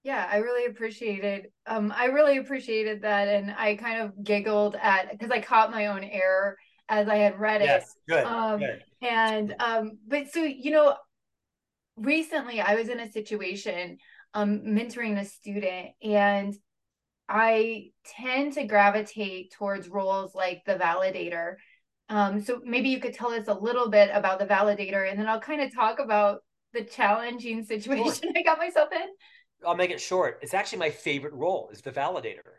yeah 0.03 0.29
i 0.31 0.37
really 0.37 0.67
appreciated 0.67 1.49
um 1.67 1.93
i 1.97 2.07
really 2.07 2.39
appreciated 2.39 3.03
that 3.03 3.29
and 3.29 3.55
i 3.57 3.75
kind 3.75 4.01
of 4.01 4.13
giggled 4.23 4.77
at 4.81 5.11
because 5.11 5.31
i 5.31 5.41
caught 5.41 5.71
my 5.71 5.87
own 5.87 6.05
error 6.05 6.57
as 6.89 7.09
i 7.09 7.17
had 7.17 7.39
read 7.39 7.61
yes, 7.61 7.95
it 8.07 8.13
good, 8.13 8.25
um 8.25 8.61
good. 8.61 8.83
and 9.03 9.55
um 9.59 9.99
but 10.07 10.31
so 10.31 10.43
you 10.43 10.71
know 10.71 10.97
recently 11.97 12.61
i 12.61 12.75
was 12.75 12.89
in 12.89 13.01
a 13.01 13.11
situation 13.11 13.99
um 14.35 14.61
mentoring 14.61 15.19
a 15.19 15.25
student 15.25 15.89
and 16.03 16.55
i 17.29 17.87
tend 18.07 18.53
to 18.53 18.65
gravitate 18.65 19.53
towards 19.53 19.89
roles 19.89 20.35
like 20.35 20.63
the 20.65 20.75
validator. 20.75 21.57
Um 22.09 22.41
so 22.41 22.63
maybe 22.65 22.89
you 22.89 23.01
could 23.01 23.13
tell 23.13 23.33
us 23.33 23.49
a 23.49 23.55
little 23.55 23.91
bit 23.91 24.11
about 24.15 24.39
the 24.39 24.47
validator 24.47 25.11
and 25.11 25.19
then 25.19 25.29
i'll 25.29 25.41
kind 25.41 25.61
of 25.61 25.75
talk 25.75 25.99
about 25.99 26.39
the 26.73 26.85
challenging 26.85 27.65
situation 27.65 28.33
i 28.37 28.43
got 28.43 28.59
myself 28.59 28.89
in 28.93 29.09
I'll 29.67 29.77
make 29.77 29.91
it 29.91 30.01
short. 30.01 30.39
It's 30.43 30.55
actually 30.55 30.79
my 30.79 30.91
favorite 30.91 31.35
role 31.35 31.71
is 31.73 31.81
the 31.81 31.91
validator. 31.91 32.59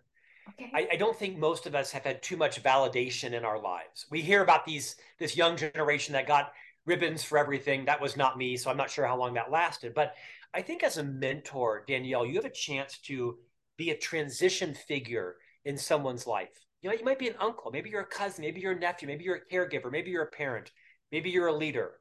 Okay. 0.50 0.72
I, 0.74 0.88
I, 0.94 0.96
don't 0.96 1.16
think 1.16 1.38
most 1.38 1.68
of 1.68 1.76
us 1.76 1.92
have 1.92 2.04
had 2.04 2.24
too 2.24 2.36
much 2.36 2.64
validation 2.64 3.34
in 3.34 3.46
our 3.46 3.62
lives. 3.62 4.08
We 4.10 4.22
hear 4.22 4.42
about 4.42 4.66
these 4.66 4.96
this 5.20 5.38
young 5.38 5.56
generation 5.56 6.14
that 6.14 6.28
got 6.28 6.54
ribbons 6.86 7.24
for 7.24 7.38
everything. 7.38 7.86
That 7.86 8.02
was 8.02 8.18
not 8.18 8.38
me. 8.38 8.58
So 8.58 8.72
I'm 8.72 8.78
not 8.78 8.90
sure 8.90 9.06
how 9.06 9.18
long 9.18 9.36
that 9.36 9.52
lasted. 9.52 9.94
But 9.94 10.16
I 10.54 10.62
think 10.62 10.84
as 10.84 10.98
a 10.98 11.04
mentor, 11.04 11.84
Danielle, 11.88 12.26
you 12.26 12.36
have 12.36 12.46
a 12.46 12.50
chance 12.50 12.98
to 13.00 13.38
be 13.78 13.92
a 13.92 13.98
transition 13.98 14.74
figure 14.74 15.36
in 15.66 15.78
someone's 15.78 16.26
life. 16.26 16.66
You 16.82 16.90
know, 16.90 16.96
you 16.96 17.06
might 17.06 17.20
be 17.20 17.28
an 17.28 17.36
uncle, 17.40 17.72
maybe 17.72 17.90
you're 17.90 18.02
a 18.02 18.06
cousin, 18.06 18.44
maybe 18.44 18.62
you're 18.62 18.72
a 18.72 18.80
nephew, 18.80 19.08
maybe 19.08 19.24
you're 19.24 19.36
a 19.36 19.54
caregiver, 19.54 19.92
maybe 19.92 20.12
you're 20.12 20.24
a 20.24 20.32
parent, 20.32 20.72
maybe 21.12 21.30
you're 21.30 21.48
a 21.48 21.54
leader, 21.54 22.00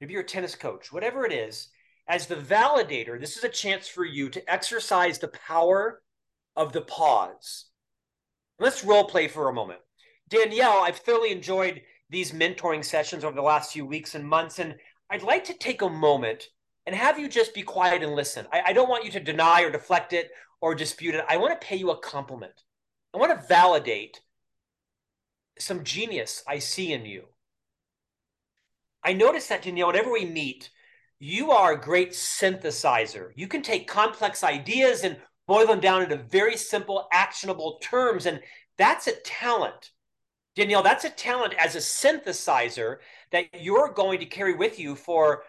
maybe 0.00 0.12
you're 0.12 0.22
a 0.22 0.26
tennis 0.26 0.54
coach, 0.54 0.92
whatever 0.92 1.24
it 1.24 1.32
is. 1.32 1.68
As 2.08 2.26
the 2.26 2.36
validator, 2.36 3.20
this 3.20 3.36
is 3.36 3.44
a 3.44 3.50
chance 3.50 3.86
for 3.86 4.04
you 4.04 4.30
to 4.30 4.50
exercise 4.50 5.18
the 5.18 5.28
power 5.28 6.02
of 6.56 6.72
the 6.72 6.80
pause. 6.80 7.66
Let's 8.58 8.82
role 8.82 9.04
play 9.04 9.28
for 9.28 9.48
a 9.48 9.54
moment. 9.54 9.80
Danielle, 10.28 10.80
I've 10.82 10.96
thoroughly 10.96 11.30
enjoyed 11.30 11.82
these 12.10 12.32
mentoring 12.32 12.84
sessions 12.84 13.24
over 13.24 13.36
the 13.36 13.42
last 13.42 13.72
few 13.72 13.84
weeks 13.84 14.14
and 14.14 14.26
months, 14.26 14.58
and 14.58 14.74
I'd 15.10 15.22
like 15.22 15.44
to 15.44 15.54
take 15.54 15.82
a 15.82 15.88
moment 15.88 16.48
and 16.86 16.96
have 16.96 17.18
you 17.18 17.28
just 17.28 17.54
be 17.54 17.62
quiet 17.62 18.02
and 18.02 18.14
listen. 18.14 18.46
I, 18.52 18.62
I 18.68 18.72
don't 18.72 18.88
want 18.88 19.04
you 19.04 19.10
to 19.12 19.20
deny 19.20 19.62
or 19.62 19.70
deflect 19.70 20.14
it 20.14 20.30
or 20.62 20.74
dispute 20.74 21.14
it. 21.14 21.24
I 21.28 21.36
want 21.36 21.58
to 21.58 21.66
pay 21.66 21.76
you 21.76 21.90
a 21.90 21.98
compliment. 21.98 22.62
I 23.14 23.18
want 23.18 23.38
to 23.38 23.46
validate 23.46 24.22
some 25.58 25.84
genius 25.84 26.42
I 26.48 26.58
see 26.58 26.92
in 26.92 27.04
you. 27.04 27.24
I 29.04 29.12
notice 29.12 29.48
that, 29.48 29.62
Danielle, 29.62 29.88
whenever 29.88 30.10
we 30.10 30.24
meet, 30.24 30.70
you 31.20 31.50
are 31.50 31.72
a 31.72 31.80
great 31.80 32.12
synthesizer. 32.12 33.30
You 33.34 33.48
can 33.48 33.62
take 33.62 33.88
complex 33.88 34.44
ideas 34.44 35.02
and 35.04 35.16
boil 35.46 35.66
them 35.66 35.80
down 35.80 36.02
into 36.02 36.16
very 36.16 36.56
simple, 36.56 37.08
actionable 37.12 37.78
terms. 37.82 38.26
And 38.26 38.40
that's 38.76 39.06
a 39.06 39.12
talent. 39.24 39.90
Danielle, 40.54 40.82
that's 40.82 41.04
a 41.04 41.10
talent 41.10 41.54
as 41.58 41.74
a 41.74 41.78
synthesizer 41.78 42.98
that 43.32 43.46
you're 43.60 43.92
going 43.92 44.20
to 44.20 44.26
carry 44.26 44.54
with 44.54 44.78
you 44.78 44.94
for 44.94 45.42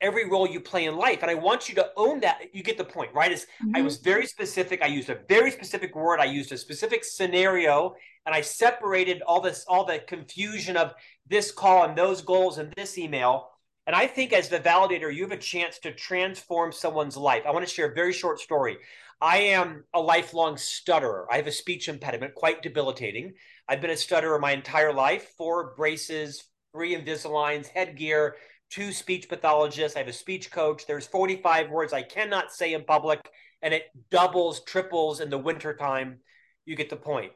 every 0.00 0.28
role 0.28 0.46
you 0.46 0.60
play 0.60 0.84
in 0.84 0.96
life. 0.96 1.20
And 1.22 1.30
I 1.30 1.34
want 1.34 1.68
you 1.68 1.74
to 1.76 1.90
own 1.96 2.20
that. 2.20 2.40
You 2.52 2.62
get 2.62 2.78
the 2.78 2.84
point, 2.84 3.12
right? 3.14 3.32
Is 3.32 3.46
mm-hmm. 3.62 3.76
I 3.76 3.82
was 3.82 3.98
very 3.98 4.26
specific. 4.26 4.82
I 4.82 4.86
used 4.86 5.10
a 5.10 5.18
very 5.28 5.50
specific 5.50 5.94
word. 5.94 6.20
I 6.20 6.26
used 6.26 6.52
a 6.52 6.58
specific 6.58 7.04
scenario 7.04 7.94
and 8.26 8.34
I 8.34 8.40
separated 8.40 9.22
all 9.22 9.40
this, 9.40 9.64
all 9.66 9.84
the 9.84 10.00
confusion 10.00 10.76
of 10.76 10.94
this 11.26 11.50
call 11.50 11.84
and 11.84 11.96
those 11.96 12.22
goals 12.22 12.58
and 12.58 12.72
this 12.76 12.98
email. 12.98 13.50
And 13.88 13.96
I 13.96 14.06
think 14.06 14.34
as 14.34 14.50
the 14.50 14.60
validator, 14.60 15.12
you 15.12 15.22
have 15.22 15.32
a 15.32 15.38
chance 15.38 15.78
to 15.78 15.92
transform 15.92 16.72
someone's 16.72 17.16
life. 17.16 17.44
I 17.46 17.52
want 17.52 17.66
to 17.66 17.74
share 17.74 17.90
a 17.90 17.94
very 17.94 18.12
short 18.12 18.38
story. 18.38 18.76
I 19.18 19.38
am 19.38 19.82
a 19.94 19.98
lifelong 19.98 20.58
stutterer. 20.58 21.26
I 21.32 21.36
have 21.36 21.46
a 21.46 21.52
speech 21.52 21.88
impediment, 21.88 22.34
quite 22.34 22.60
debilitating. 22.60 23.32
I've 23.66 23.80
been 23.80 23.88
a 23.88 23.96
stutterer 23.96 24.38
my 24.38 24.52
entire 24.52 24.92
life, 24.92 25.32
four 25.38 25.74
braces, 25.74 26.44
three 26.74 26.94
Invisaligns, 26.94 27.68
headgear, 27.68 28.36
two 28.68 28.92
speech 28.92 29.26
pathologists. 29.26 29.96
I 29.96 30.00
have 30.00 30.08
a 30.08 30.12
speech 30.12 30.50
coach. 30.50 30.86
There's 30.86 31.06
45 31.06 31.70
words 31.70 31.94
I 31.94 32.02
cannot 32.02 32.52
say 32.52 32.74
in 32.74 32.84
public, 32.84 33.26
and 33.62 33.72
it 33.72 33.84
doubles, 34.10 34.62
triples 34.64 35.20
in 35.20 35.30
the 35.30 35.38
wintertime. 35.38 36.18
You 36.66 36.76
get 36.76 36.90
the 36.90 36.96
point. 36.96 37.32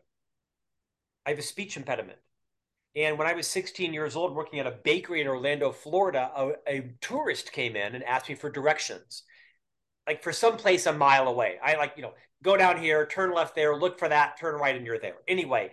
I 1.25 1.31
have 1.31 1.39
a 1.39 1.43
speech 1.43 1.79
impediment. 1.79 2.19
And 2.95 3.17
when 3.19 3.27
I 3.27 3.33
was 3.33 3.47
16 3.47 3.95
years 3.95 4.17
old, 4.17 4.35
working 4.35 4.59
at 4.59 4.67
a 4.67 4.79
bakery 4.85 5.21
in 5.21 5.29
Orlando, 5.29 5.73
Florida, 5.73 6.31
a, 6.37 6.53
a 6.67 6.91
tourist 7.01 7.53
came 7.53 7.75
in 7.75 7.95
and 7.95 8.05
asked 8.05 8.29
me 8.29 8.35
for 8.35 8.51
directions, 8.51 9.23
like 10.07 10.23
for 10.23 10.33
some 10.33 10.57
place 10.57 10.87
a 10.87 10.93
mile 10.93 11.27
away. 11.27 11.59
I 11.63 11.77
like, 11.77 11.95
you 11.97 12.03
know, 12.03 12.13
go 12.43 12.57
down 12.57 12.79
here, 12.79 13.07
turn 13.07 13.33
left 13.33 13.55
there, 13.55 13.77
look 13.77 13.99
for 13.99 14.09
that, 14.09 14.39
turn 14.39 14.57
right, 14.57 14.77
and 14.77 14.85
you're 14.85 14.99
there. 14.99 15.17
Anyway, 15.27 15.71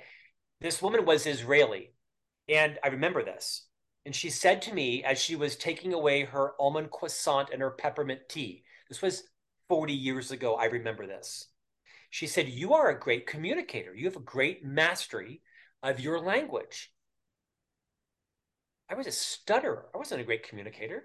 this 0.62 0.82
woman 0.82 1.06
was 1.06 1.26
Israeli. 1.26 1.92
And 2.48 2.80
I 2.84 2.88
remember 2.88 3.24
this. 3.24 3.66
And 4.06 4.16
she 4.16 4.30
said 4.30 4.62
to 4.64 4.74
me 4.74 5.04
as 5.04 5.22
she 5.22 5.36
was 5.36 5.56
taking 5.56 5.94
away 5.94 6.24
her 6.24 6.54
almond 6.60 6.90
croissant 6.90 7.50
and 7.52 7.62
her 7.62 7.72
peppermint 7.72 8.22
tea, 8.30 8.64
this 8.88 9.02
was 9.02 9.24
40 9.68 9.94
years 9.94 10.32
ago. 10.32 10.56
I 10.56 10.66
remember 10.66 11.06
this. 11.06 11.48
She 12.10 12.26
said, 12.26 12.50
You 12.50 12.74
are 12.74 12.90
a 12.90 13.00
great 13.00 13.28
communicator. 13.28 13.94
You 13.94 14.06
have 14.06 14.16
a 14.16 14.22
great 14.22 14.64
mastery 14.64 15.42
of 15.84 16.00
your 16.00 16.20
language. 16.20 16.92
I 18.90 18.96
was 18.96 19.08
a 19.08 19.12
stutterer. 19.12 19.86
I 19.94 19.98
wasn't 19.98 20.22
a 20.22 20.26
great 20.26 20.48
communicator. 20.48 21.04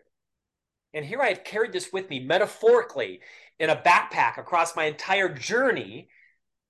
And 0.93 1.05
here 1.05 1.21
I 1.21 1.29
have 1.29 1.45
carried 1.45 1.73
this 1.73 1.93
with 1.93 2.09
me 2.09 2.21
metaphorically 2.21 3.21
in 3.59 3.71
a 3.71 3.76
backpack 3.76 4.38
across 4.38 4.76
my 4.76 4.85
entire 4.85 5.29
journey 5.29 6.09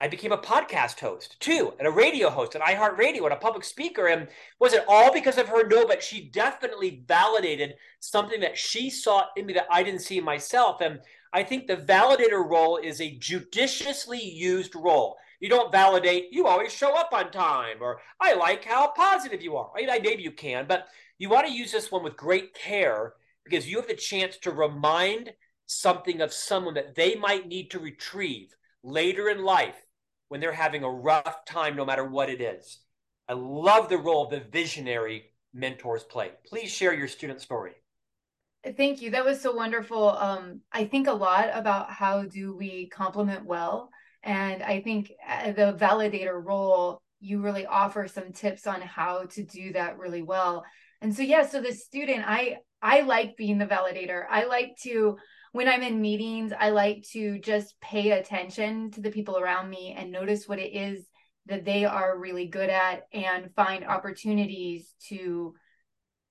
I 0.01 0.09
became 0.09 0.33
a 0.33 0.39
podcast 0.39 1.01
host 1.01 1.39
too, 1.41 1.73
and 1.79 1.87
a 1.87 1.91
radio 1.91 2.29
host 2.29 2.57
at 2.57 2.61
iHeartRadio 2.61 3.25
and 3.25 3.33
a 3.33 3.37
public 3.37 3.65
speaker. 3.65 4.09
And 4.09 4.29
was 4.59 4.75
it 4.75 4.85
all 4.89 5.13
because 5.13 5.39
of 5.39 5.49
her? 5.49 5.67
No, 5.67 5.87
but 5.87 6.03
she 6.03 6.29
definitely 6.29 7.05
validated 7.07 7.77
something 8.01 8.41
that 8.41 8.59
she 8.59 8.91
saw 8.91 9.27
in 9.37 9.47
me 9.47 9.55
that 9.55 9.67
I 9.71 9.83
didn't 9.83 10.01
see 10.01 10.19
in 10.19 10.25
myself. 10.25 10.81
And 10.81 11.01
I 11.33 11.43
think 11.43 11.67
the 11.67 11.77
validator 11.77 12.47
role 12.47 12.77
is 12.77 13.01
a 13.01 13.17
judiciously 13.17 14.23
used 14.23 14.75
role. 14.75 15.17
You 15.41 15.49
don't 15.49 15.73
validate, 15.73 16.29
you 16.33 16.47
always 16.47 16.73
show 16.73 16.95
up 16.95 17.13
on 17.13 17.31
time, 17.31 17.79
or 17.81 18.01
I 18.21 18.35
like 18.35 18.65
how 18.65 18.89
positive 18.89 19.43
you 19.43 19.57
are. 19.57 19.71
I, 19.77 19.87
mean, 19.87 20.03
maybe 20.03 20.23
you 20.23 20.33
can, 20.33 20.67
but 20.67 20.89
you 21.19 21.29
want 21.29 21.47
to 21.47 21.53
use 21.53 21.73
this 21.73 21.91
one 21.91 22.03
with 22.03 22.17
great 22.17 22.55
care 22.55 23.15
because 23.45 23.69
you 23.69 23.77
have 23.77 23.89
the 23.89 23.95
chance 23.95 24.37
to 24.39 24.51
remind 24.51 25.31
something 25.67 26.21
of 26.21 26.33
someone 26.33 26.75
that 26.75 26.95
they 26.95 27.15
might 27.15 27.47
need 27.47 27.71
to 27.71 27.79
retrieve 27.79 28.49
later 28.83 29.29
in 29.29 29.45
life 29.45 29.77
when 30.29 30.41
they're 30.41 30.53
having 30.53 30.83
a 30.83 30.91
rough 30.91 31.45
time, 31.45 31.77
no 31.77 31.85
matter 31.85 32.05
what 32.05 32.31
it 32.31 32.41
is. 32.41 32.81
I 33.29 33.35
love 33.35 33.89
the 33.89 33.99
role 33.99 34.29
the 34.29 34.41
visionary 34.41 35.31
mentors 35.53 36.05
play. 36.05 36.33
Please 36.47 36.71
share 36.71 36.93
your 36.93 37.09
student 37.09 37.41
story. 37.41 37.73
Thank 38.77 39.03
you. 39.03 39.11
That 39.11 39.25
was 39.25 39.41
so 39.41 39.55
wonderful. 39.55 40.11
Um, 40.11 40.61
I 40.73 40.87
think 40.87 41.07
a 41.07 41.13
lot 41.13 41.51
about 41.53 41.91
how 41.91 42.25
do 42.25 42.57
we 42.57 42.89
compliment 42.89 43.45
well. 43.45 43.91
And 44.23 44.63
I 44.63 44.81
think 44.81 45.13
uh, 45.29 45.53
the 45.53 45.77
validator 45.79 46.43
role, 46.43 47.03
you 47.21 47.41
really 47.41 47.67
offer 47.67 48.09
some 48.09 48.33
tips 48.33 48.67
on 48.67 48.81
how 48.81 49.27
to 49.27 49.43
do 49.43 49.73
that 49.75 49.99
really 49.99 50.23
well. 50.23 50.65
And 51.05 51.15
so, 51.15 51.21
yeah, 51.21 51.47
so 51.47 51.61
the 51.61 51.75
student, 51.75 52.25
I 52.27 52.57
I 52.81 53.03
like 53.03 53.37
being 53.37 53.59
the 53.59 53.67
validator. 53.67 54.25
I 54.31 54.47
like 54.47 54.75
to 54.85 55.19
when 55.53 55.69
I'm 55.69 55.83
in 55.83 56.01
meetings, 56.01 56.51
I 56.59 56.71
like 56.71 57.05
to 57.13 57.39
just 57.41 57.79
pay 57.83 58.13
attention 58.13 58.91
to 58.93 59.03
the 59.03 59.11
people 59.11 59.39
around 59.39 59.69
me 59.69 59.95
and 59.97 60.11
notice 60.11 60.49
what 60.49 60.59
it 60.59 60.75
is 60.75 61.07
that 61.45 61.67
they 61.67 61.85
are 61.85 62.19
really 62.19 62.47
good 62.47 62.71
at 62.71 63.03
and 63.13 63.53
find 63.55 63.85
opportunities 63.85 64.95
to 65.09 65.55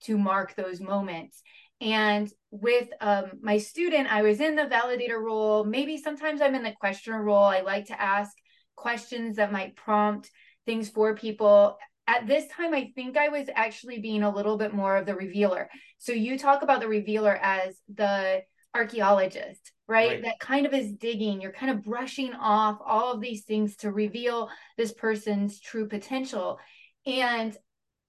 to 0.05 0.17
mark 0.17 0.55
those 0.55 0.81
moments. 0.81 1.43
And 1.79 2.27
with 2.49 2.87
um, 2.99 3.25
my 3.43 3.59
student, 3.59 4.11
I 4.11 4.23
was 4.23 4.41
in 4.41 4.55
the 4.55 4.63
validator 4.63 5.21
role. 5.21 5.65
Maybe 5.65 5.97
sometimes 5.97 6.41
I'm 6.41 6.55
in 6.55 6.63
the 6.63 6.73
questioner 6.79 7.23
role. 7.23 7.43
I 7.43 7.61
like 7.61 7.85
to 7.89 8.01
ask 8.01 8.35
questions 8.75 9.35
that 9.35 9.51
might 9.51 9.75
prompt 9.75 10.31
things 10.65 10.89
for 10.89 11.13
people. 11.13 11.77
At 12.07 12.27
this 12.27 12.45
time, 12.47 12.73
I 12.73 12.91
think 12.95 13.17
I 13.17 13.29
was 13.29 13.47
actually 13.53 13.99
being 13.99 14.23
a 14.23 14.33
little 14.33 14.57
bit 14.57 14.73
more 14.73 14.97
of 14.97 15.05
the 15.05 15.15
revealer. 15.15 15.69
So 15.99 16.11
you 16.11 16.37
talk 16.37 16.61
about 16.61 16.81
the 16.81 16.87
revealer 16.87 17.35
as 17.41 17.75
the 17.93 18.41
archaeologist, 18.75 19.71
right? 19.87 20.09
right? 20.09 20.21
That 20.23 20.39
kind 20.39 20.65
of 20.65 20.73
is 20.73 20.91
digging. 20.93 21.39
You're 21.39 21.53
kind 21.53 21.71
of 21.71 21.83
brushing 21.83 22.33
off 22.33 22.79
all 22.85 23.13
of 23.13 23.21
these 23.21 23.43
things 23.43 23.77
to 23.77 23.91
reveal 23.91 24.49
this 24.77 24.91
person's 24.91 25.59
true 25.59 25.87
potential. 25.87 26.59
And 27.05 27.55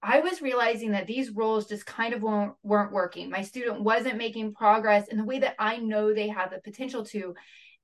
I 0.01 0.19
was 0.19 0.41
realizing 0.41 0.91
that 0.91 1.07
these 1.07 1.31
roles 1.31 1.67
just 1.67 1.85
kind 1.85 2.13
of 2.13 2.21
weren't, 2.21 2.53
weren't 2.63 2.91
working. 2.91 3.29
My 3.29 3.41
student 3.41 3.81
wasn't 3.81 4.17
making 4.17 4.53
progress 4.53 5.07
in 5.07 5.17
the 5.17 5.23
way 5.23 5.39
that 5.39 5.55
I 5.57 5.77
know 5.77 6.13
they 6.13 6.27
have 6.27 6.51
the 6.51 6.59
potential 6.59 7.05
to. 7.05 7.33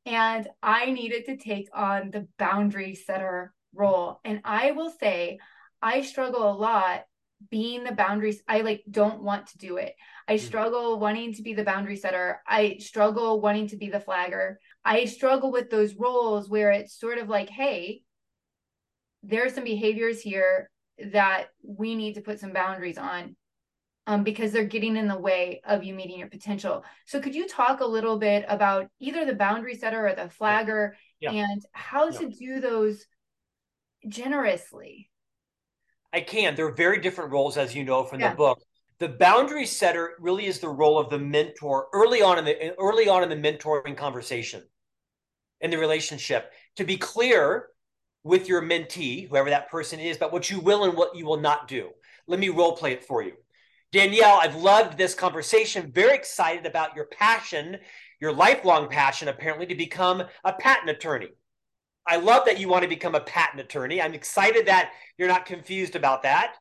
And 0.05 0.47
I 0.61 0.91
needed 0.91 1.25
to 1.25 1.37
take 1.37 1.69
on 1.73 2.11
the 2.11 2.27
boundary 2.37 2.95
setter 2.95 3.53
role. 3.73 4.19
And 4.23 4.41
I 4.43 4.71
will 4.71 4.91
say, 4.99 5.39
I 5.81 6.01
struggle 6.01 6.49
a 6.49 6.53
lot 6.53 7.05
being 7.49 7.83
the 7.83 7.91
boundaries 7.91 8.41
i 8.47 8.61
like 8.61 8.83
don't 8.89 9.23
want 9.23 9.47
to 9.47 9.57
do 9.57 9.77
it 9.77 9.95
i 10.27 10.33
hmm. 10.33 10.43
struggle 10.43 10.99
wanting 10.99 11.33
to 11.33 11.41
be 11.41 11.53
the 11.53 11.63
boundary 11.63 11.95
setter 11.95 12.41
i 12.47 12.77
struggle 12.79 13.41
wanting 13.41 13.67
to 13.67 13.77
be 13.77 13.89
the 13.89 13.99
flagger 13.99 14.59
i 14.85 15.05
struggle 15.05 15.51
with 15.51 15.69
those 15.69 15.95
roles 15.95 16.49
where 16.49 16.71
it's 16.71 16.99
sort 16.99 17.17
of 17.17 17.29
like 17.29 17.49
hey 17.49 18.01
there 19.23 19.45
are 19.45 19.49
some 19.49 19.63
behaviors 19.63 20.21
here 20.21 20.69
that 21.11 21.47
we 21.63 21.95
need 21.95 22.15
to 22.15 22.21
put 22.21 22.39
some 22.39 22.53
boundaries 22.53 22.97
on 22.97 23.35
um, 24.07 24.23
because 24.23 24.51
they're 24.51 24.65
getting 24.65 24.97
in 24.97 25.07
the 25.07 25.17
way 25.17 25.61
of 25.63 25.83
you 25.83 25.93
meeting 25.93 26.19
your 26.19 26.27
potential 26.27 26.83
so 27.05 27.19
could 27.19 27.35
you 27.35 27.47
talk 27.47 27.81
a 27.81 27.85
little 27.85 28.17
bit 28.17 28.45
about 28.47 28.87
either 28.99 29.25
the 29.25 29.33
boundary 29.33 29.75
setter 29.75 30.07
or 30.07 30.15
the 30.15 30.29
flagger. 30.29 30.95
Yeah. 31.19 31.33
and 31.33 31.63
how 31.71 32.09
yeah. 32.09 32.17
to 32.17 32.29
do 32.29 32.59
those 32.59 33.05
generously 34.07 35.10
I 36.13 36.21
can. 36.21 36.55
They're 36.55 36.71
very 36.73 36.99
different 36.99 37.31
roles, 37.31 37.57
as 37.57 37.75
you 37.75 37.83
know 37.83 38.03
from 38.03 38.19
yeah. 38.19 38.31
the 38.31 38.35
book. 38.35 38.61
The 38.99 39.09
boundary 39.09 39.65
setter 39.65 40.11
really 40.19 40.45
is 40.45 40.59
the 40.59 40.69
role 40.69 40.99
of 40.99 41.09
the 41.09 41.17
mentor 41.17 41.87
early 41.93 42.21
on 42.21 42.37
in 42.37 42.45
the 42.45 42.75
early 42.77 43.09
on 43.09 43.23
in 43.23 43.29
the 43.29 43.51
mentoring 43.51 43.97
conversation, 43.97 44.63
in 45.59 45.71
the 45.71 45.77
relationship, 45.77 46.51
to 46.75 46.83
be 46.83 46.97
clear 46.97 47.67
with 48.23 48.47
your 48.47 48.61
mentee, 48.61 49.27
whoever 49.27 49.49
that 49.49 49.71
person 49.71 49.99
is, 49.99 50.17
about 50.17 50.31
what 50.31 50.49
you 50.49 50.59
will 50.59 50.83
and 50.83 50.95
what 50.95 51.15
you 51.15 51.25
will 51.25 51.39
not 51.39 51.67
do. 51.67 51.89
Let 52.27 52.39
me 52.39 52.49
role 52.49 52.77
play 52.77 52.93
it 52.93 53.03
for 53.03 53.23
you. 53.23 53.33
Danielle, 53.91 54.39
I've 54.41 54.55
loved 54.55 54.97
this 54.97 55.15
conversation. 55.15 55.91
Very 55.91 56.15
excited 56.15 56.65
about 56.65 56.95
your 56.95 57.05
passion, 57.05 57.77
your 58.19 58.31
lifelong 58.31 58.87
passion, 58.87 59.27
apparently, 59.27 59.65
to 59.65 59.75
become 59.75 60.23
a 60.43 60.53
patent 60.53 60.89
attorney. 60.89 61.29
I 62.07 62.17
love 62.17 62.45
that 62.45 62.59
you 62.59 62.67
want 62.67 62.83
to 62.83 62.89
become 62.89 63.15
a 63.15 63.21
patent 63.21 63.61
attorney. 63.61 64.01
I'm 64.01 64.13
excited 64.13 64.65
that 64.67 64.91
you're 65.17 65.27
not 65.27 65.45
confused 65.45 65.95
about 65.95 66.23
that. 66.23 66.55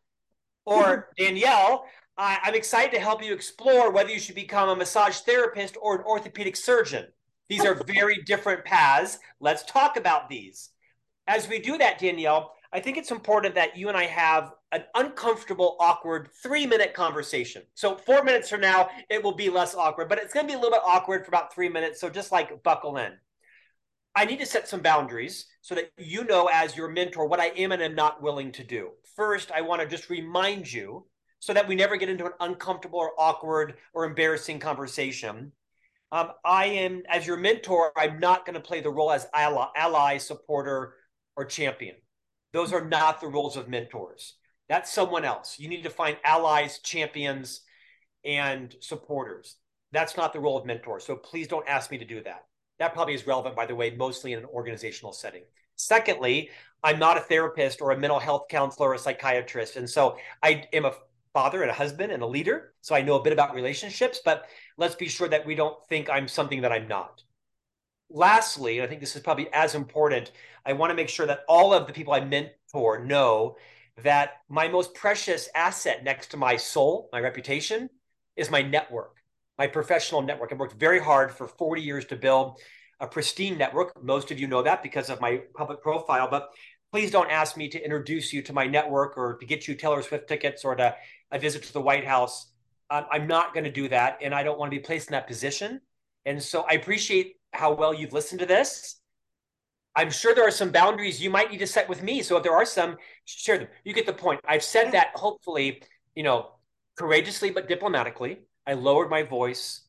Or 0.67 1.09
Danielle, 1.19 1.87
I, 2.17 2.39
am 2.45 2.55
excited 2.55 2.93
to 2.93 3.01
help 3.01 3.25
you 3.25 3.33
explore 3.33 3.91
whether 3.91 4.11
you 4.11 4.19
should 4.19 4.35
become 4.35 4.69
a 4.69 4.77
massage 4.77 5.19
therapist 5.21 5.77
or 5.81 5.97
an 5.97 6.05
orthopedic 6.05 6.57
surgeon. 6.57 7.07
These 7.49 7.65
are 7.65 7.75
very 7.75 8.23
different 8.27 8.65
paths. 8.65 9.19
Let's 9.41 9.65
talk 9.65 9.97
about 9.97 10.29
these. 10.29 10.71
As 11.27 11.49
we 11.49 11.59
do 11.59 11.79
that, 11.79 11.99
Danielle, 11.99 12.53
I 12.73 12.81
think 12.81 12.97
it's 12.97 13.11
important 13.11 13.55
that 13.57 13.77
you 13.77 13.89
and 13.89 13.97
I 13.97 14.07
have 14.07 14.53
an 14.73 14.85
uncomfortable, 14.95 15.77
awkward 15.81 16.29
three 16.43 16.67
minute 16.67 16.95
conversation. 16.95 17.63
So, 17.75 17.97
four 17.97 18.23
minutes 18.23 18.49
from 18.49 18.61
now, 18.61 18.89
it 19.09 19.23
will 19.23 19.35
be 19.35 19.49
less 19.49 19.75
awkward, 19.75 20.09
but 20.09 20.19
it's 20.19 20.33
going 20.33 20.47
to 20.47 20.53
be 20.53 20.55
a 20.55 20.59
little 20.59 20.71
bit 20.71 20.83
awkward 20.85 21.25
for 21.25 21.31
about 21.31 21.53
three 21.53 21.69
minutes. 21.69 22.01
So, 22.01 22.09
just 22.09 22.31
like 22.31 22.63
buckle 22.63 22.97
in. 22.99 23.13
I 24.15 24.25
need 24.25 24.41
to 24.41 24.47
set 24.47 24.69
some 24.69 24.81
boundaries 24.81 25.47
so 25.61 25.75
that 25.75 25.91
you 25.97 26.25
know, 26.25 26.49
as 26.53 26.77
your 26.77 26.89
mentor, 26.89 27.27
what 27.27 27.41
I 27.41 27.49
am 27.49 27.73
and 27.73 27.83
am 27.83 27.95
not 27.95 28.23
willing 28.23 28.51
to 28.53 28.65
do. 28.65 28.91
First, 29.15 29.53
I 29.53 29.61
want 29.61 29.81
to 29.83 29.87
just 29.87 30.11
remind 30.11 30.73
you 30.73 31.07
so 31.39 31.55
that 31.55 31.67
we 31.67 31.75
never 31.75 31.97
get 31.97 32.09
into 32.09 32.27
an 32.27 32.33
uncomfortable 32.41 32.99
or 32.99 33.13
awkward 33.19 33.75
or 33.95 34.05
embarrassing 34.05 34.59
conversation. 34.59 35.53
Um, 36.13 36.33
I 36.45 36.67
am, 36.67 37.03
as 37.09 37.27
your 37.27 37.37
mentor, 37.37 37.93
I'm 37.97 38.19
not 38.19 38.45
going 38.45 38.55
to 38.55 38.61
play 38.61 38.81
the 38.81 38.91
role 38.91 39.13
as 39.13 39.29
ally, 39.33 39.69
ally, 39.77 40.19
supporter, 40.19 40.95
or 41.37 41.45
champion. 41.45 41.95
Those 42.53 42.73
are 42.73 42.85
not 42.85 43.21
the 43.21 43.29
roles 43.29 43.57
of 43.57 43.69
mentors. 43.69 44.35
That's 44.69 44.93
someone 44.93 45.25
else. 45.25 45.59
You 45.59 45.69
need 45.69 45.85
to 45.85 45.91
find 45.91 46.17
allies, 46.25 46.81
champions, 46.81 47.63
and 48.25 48.75
supporters. 48.81 49.57
That's 49.93 50.17
not 50.17 50.33
the 50.33 50.41
role 50.41 50.59
of 50.59 50.67
mentors. 50.67 51.05
So 51.05 51.17
please 51.17 51.49
don't 51.49 51.69
ask 51.69 51.91
me 51.91 51.99
to 51.99 52.05
do 52.05 52.23
that. 52.25 52.45
That 52.81 52.95
probably 52.95 53.15
is 53.15 53.27
relevant, 53.27 53.55
by 53.55 53.67
the 53.67 53.77
way, 53.77 53.91
mostly 53.91 54.33
in 54.33 54.41
an 54.41 54.47
organizational 54.47 55.13
setting. 55.13 55.43
Secondly, 55.77 56.51
I'm 56.83 56.99
not 56.99 57.19
a 57.19 57.21
therapist 57.21 57.81
or 57.81 57.93
a 57.93 57.99
mental 57.99 58.19
health 58.19 58.49
counselor 58.49 58.89
or 58.89 58.95
a 58.95 58.99
psychiatrist. 58.99 59.77
And 59.77 59.89
so 59.89 60.17
I 60.43 60.65
am 60.73 60.87
a 60.87 60.95
father 61.33 61.63
and 61.63 61.71
a 61.71 61.75
husband 61.75 62.11
and 62.11 62.23
a 62.23 62.27
leader. 62.27 62.73
So 62.81 62.95
I 62.95 63.03
know 63.03 63.17
a 63.17 63.23
bit 63.23 63.35
about 63.35 63.55
relationships, 63.55 64.21
but 64.25 64.49
let's 64.79 64.95
be 64.95 65.09
sure 65.09 65.29
that 65.29 65.47
we 65.47 65.55
don't 65.55 65.77
think 65.89 66.09
I'm 66.09 66.27
something 66.27 66.63
that 66.63 66.73
I'm 66.73 66.89
not. 66.89 67.23
Lastly, 68.09 68.83
I 68.83 68.87
think 68.87 69.01
this 69.01 69.15
is 69.15 69.23
probably 69.23 69.53
as 69.53 69.75
important, 69.75 70.33
I 70.67 70.73
want 70.73 70.91
to 70.91 70.97
make 70.97 71.09
sure 71.09 71.27
that 71.27 71.45
all 71.49 71.73
of 71.73 71.87
the 71.87 71.93
people 71.93 72.13
I 72.13 72.21
mentor 72.21 73.05
know 73.05 73.57
that 74.03 74.39
my 74.49 74.69
most 74.69 74.95
precious 74.95 75.49
asset 75.55 76.03
next 76.03 76.31
to 76.31 76.37
my 76.37 76.57
soul, 76.57 77.11
my 77.13 77.21
reputation, 77.21 77.91
is 78.37 78.51
my 78.51 78.63
network, 78.63 79.20
my 79.61 79.67
professional 79.67 80.23
network. 80.23 80.51
I've 80.51 80.59
worked 80.59 80.81
very 80.81 80.99
hard 80.99 81.31
for 81.31 81.47
40 81.47 81.83
years 81.83 82.07
to 82.07 82.17
build 82.17 82.59
a 82.99 83.07
pristine 83.07 83.59
network. 83.59 84.03
Most 84.03 84.31
of 84.31 84.41
you 84.41 84.47
know 84.47 84.63
that 84.63 84.83
because 84.83 85.11
of 85.11 85.21
my 85.21 85.43
public 85.55 85.83
profile, 85.83 86.29
but 86.31 86.49
please 86.91 87.11
don't 87.11 87.31
ask 87.31 87.59
me 87.59 87.69
to 87.69 87.85
introduce 87.85 88.33
you 88.33 88.41
to 88.41 88.55
my 88.55 88.67
network 88.67 89.19
or 89.19 89.37
to 89.37 89.45
get 89.45 89.69
you 89.69 89.75
Taylor 89.75 90.01
Swift 90.01 90.27
tickets 90.29 90.65
or 90.65 90.77
to 90.77 90.97
a 91.31 91.39
visit 91.39 91.63
to 91.65 91.75
the 91.75 91.81
White 91.81 92.07
House. 92.07 92.51
Um, 92.89 93.05
I'm 93.13 93.27
not 93.27 93.53
going 93.53 93.65
to 93.65 93.71
do 93.71 93.87
that, 93.91 94.21
and 94.23 94.35
I 94.35 94.43
don't 94.43 94.59
want 94.59 94.73
to 94.73 94.79
be 94.79 94.83
placed 94.83 95.09
in 95.09 95.13
that 95.13 95.27
position. 95.27 95.83
And 96.25 96.43
so 96.43 96.65
I 96.67 96.73
appreciate 96.73 97.37
how 97.53 97.75
well 97.75 97.93
you've 97.93 98.15
listened 98.15 98.41
to 98.41 98.47
this. 98.47 98.97
I'm 99.95 100.11
sure 100.11 100.35
there 100.35 100.49
are 100.49 100.59
some 100.63 100.71
boundaries 100.71 101.21
you 101.21 101.29
might 101.29 101.51
need 101.51 101.59
to 101.59 101.67
set 101.67 101.87
with 101.87 102.03
me. 102.03 102.23
So 102.23 102.39
if 102.39 102.43
there 102.45 102.57
are 102.57 102.65
some, 102.65 102.97
share 103.27 103.59
them. 103.59 103.69
You 103.85 103.93
get 103.93 104.07
the 104.07 104.15
point. 104.15 104.41
I've 104.49 104.65
said 104.65 104.93
that 104.93 105.09
hopefully, 105.17 105.83
you 106.15 106.23
know, 106.23 106.53
courageously 106.97 107.51
but 107.51 107.69
diplomatically. 107.69 108.39
I 108.71 108.75
lowered 108.75 109.11
my 109.11 109.25
voice. 109.25 109.81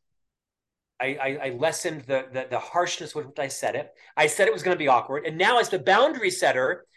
I, 1.00 1.18
I, 1.22 1.40
I 1.46 1.50
lessened 1.52 2.02
the, 2.02 2.26
the, 2.34 2.48
the 2.50 2.60
harshness 2.60 3.14
with 3.14 3.28
which 3.28 3.38
I 3.38 3.48
said 3.48 3.76
it. 3.76 3.94
I 4.18 4.26
said 4.26 4.48
it 4.48 4.54
was 4.54 4.64
going 4.64 4.74
to 4.76 4.84
be 4.84 4.88
awkward. 4.88 5.28
And 5.28 5.38
now, 5.38 5.60
as 5.60 5.70
the 5.70 5.78
boundary 5.78 6.32
setter, 6.32 6.88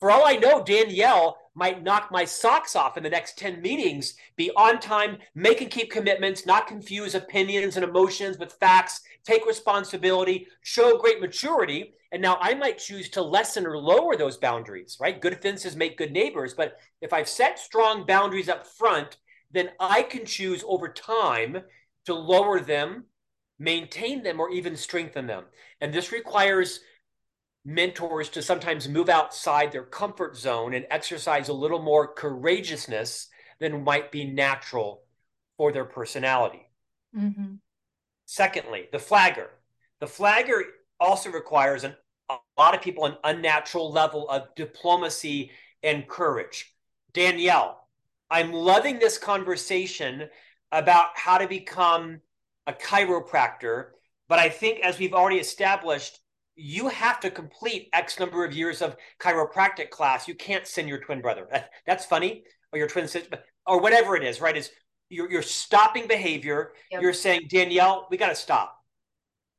for 0.00 0.10
all 0.10 0.26
I 0.26 0.36
know, 0.36 0.62
Danielle 0.62 1.38
might 1.54 1.82
knock 1.82 2.10
my 2.10 2.26
socks 2.26 2.76
off 2.76 2.98
in 2.98 3.02
the 3.02 3.08
next 3.08 3.38
10 3.38 3.62
meetings, 3.62 4.16
be 4.36 4.50
on 4.54 4.80
time, 4.80 5.16
make 5.34 5.62
and 5.62 5.70
keep 5.70 5.90
commitments, 5.90 6.44
not 6.44 6.66
confuse 6.66 7.14
opinions 7.14 7.76
and 7.76 7.84
emotions 7.84 8.38
with 8.38 8.52
facts, 8.60 9.00
take 9.24 9.46
responsibility, 9.46 10.46
show 10.60 10.98
great 10.98 11.22
maturity. 11.22 11.94
And 12.12 12.20
now 12.20 12.36
I 12.42 12.54
might 12.54 12.76
choose 12.76 13.08
to 13.10 13.22
lessen 13.22 13.66
or 13.66 13.78
lower 13.78 14.14
those 14.14 14.36
boundaries, 14.36 14.98
right? 15.00 15.20
Good 15.20 15.40
fences 15.40 15.74
make 15.74 15.96
good 15.96 16.12
neighbors. 16.12 16.52
But 16.52 16.76
if 17.00 17.14
I've 17.14 17.28
set 17.28 17.58
strong 17.58 18.04
boundaries 18.04 18.50
up 18.50 18.66
front, 18.66 19.16
then 19.50 19.70
I 19.78 20.02
can 20.02 20.24
choose 20.24 20.64
over 20.66 20.88
time 20.88 21.58
to 22.06 22.14
lower 22.14 22.60
them, 22.60 23.04
maintain 23.58 24.22
them, 24.22 24.40
or 24.40 24.50
even 24.50 24.76
strengthen 24.76 25.26
them. 25.26 25.44
And 25.80 25.92
this 25.92 26.12
requires 26.12 26.80
mentors 27.64 28.28
to 28.30 28.42
sometimes 28.42 28.88
move 28.88 29.08
outside 29.08 29.70
their 29.70 29.84
comfort 29.84 30.36
zone 30.36 30.72
and 30.74 30.86
exercise 30.90 31.48
a 31.48 31.52
little 31.52 31.82
more 31.82 32.14
courageousness 32.14 33.28
than 33.58 33.84
might 33.84 34.10
be 34.10 34.24
natural 34.24 35.02
for 35.56 35.72
their 35.72 35.84
personality. 35.84 36.66
Mm-hmm. 37.16 37.56
Secondly, 38.24 38.88
the 38.92 38.98
flagger. 38.98 39.50
The 40.00 40.06
flagger 40.06 40.64
also 40.98 41.30
requires 41.30 41.84
an, 41.84 41.94
a 42.30 42.36
lot 42.56 42.74
of 42.74 42.80
people 42.80 43.04
an 43.04 43.16
unnatural 43.24 43.92
level 43.92 44.28
of 44.30 44.54
diplomacy 44.54 45.50
and 45.82 46.08
courage. 46.08 46.74
Danielle, 47.12 47.79
I'm 48.30 48.52
loving 48.52 48.98
this 48.98 49.18
conversation 49.18 50.28
about 50.70 51.08
how 51.14 51.38
to 51.38 51.48
become 51.48 52.20
a 52.66 52.72
chiropractor, 52.72 53.88
but 54.28 54.38
I 54.38 54.48
think 54.48 54.80
as 54.80 54.98
we've 54.98 55.14
already 55.14 55.38
established, 55.38 56.18
you 56.54 56.88
have 56.88 57.20
to 57.20 57.30
complete 57.30 57.88
X 57.92 58.20
number 58.20 58.44
of 58.44 58.54
years 58.54 58.82
of 58.82 58.96
chiropractic 59.18 59.90
class. 59.90 60.28
You 60.28 60.34
can't 60.34 60.66
send 60.66 60.88
your 60.88 60.98
twin 60.98 61.20
brother. 61.20 61.48
That's 61.86 62.04
funny, 62.04 62.44
or 62.72 62.78
your 62.78 62.88
twin 62.88 63.08
sister, 63.08 63.38
or 63.66 63.80
whatever 63.80 64.14
it 64.14 64.22
is, 64.22 64.40
right? 64.40 64.56
Is 64.56 64.70
you're, 65.08 65.30
you're 65.30 65.42
stopping 65.42 66.06
behavior. 66.06 66.72
Yep. 66.92 67.02
You're 67.02 67.12
saying, 67.12 67.48
Danielle, 67.48 68.06
we 68.10 68.16
got 68.16 68.28
to 68.28 68.34
stop. 68.34 68.76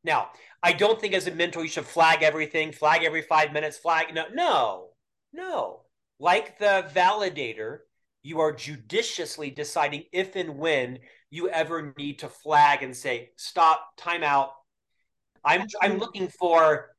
Now, 0.03 0.29
I 0.63 0.73
don't 0.73 0.99
think 1.01 1.13
as 1.13 1.27
a 1.27 1.31
mentor 1.35 1.63
you 1.63 1.69
should 1.69 1.85
flag 1.85 2.23
everything, 2.23 2.71
flag 2.71 3.03
every 3.03 3.23
five 3.23 3.51
minutes, 3.51 3.77
flag. 3.77 4.13
No, 4.13 4.25
no, 4.33 4.89
no. 5.33 5.81
Like 6.19 6.57
the 6.59 6.89
validator, 6.93 7.79
you 8.23 8.39
are 8.39 8.51
judiciously 8.51 9.49
deciding 9.49 10.03
if 10.11 10.35
and 10.35 10.57
when 10.57 10.99
you 11.29 11.49
ever 11.49 11.93
need 11.97 12.19
to 12.19 12.29
flag 12.29 12.83
and 12.83 12.95
say, 12.95 13.31
stop, 13.35 13.95
time 13.97 14.23
out, 14.23 14.51
I'm 15.43 15.65
I'm 15.81 15.97
looking 15.97 16.27
for 16.27 16.89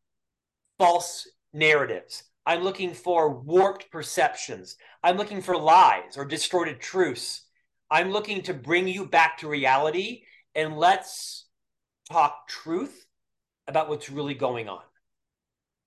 false 0.78 1.28
narratives. 1.52 2.24
I'm 2.44 2.64
looking 2.64 2.92
for 2.92 3.40
warped 3.40 3.90
perceptions. 3.92 4.76
I'm 5.02 5.16
looking 5.16 5.42
for 5.42 5.56
lies 5.56 6.16
or 6.16 6.24
distorted 6.24 6.80
truths. 6.80 7.42
I'm 7.90 8.10
looking 8.10 8.42
to 8.42 8.54
bring 8.54 8.88
you 8.88 9.06
back 9.06 9.38
to 9.38 9.48
reality 9.48 10.22
and 10.54 10.76
let's 10.76 11.46
talk 12.10 12.48
truth 12.48 13.06
about 13.68 13.88
what's 13.88 14.10
really 14.10 14.34
going 14.34 14.68
on. 14.68 14.82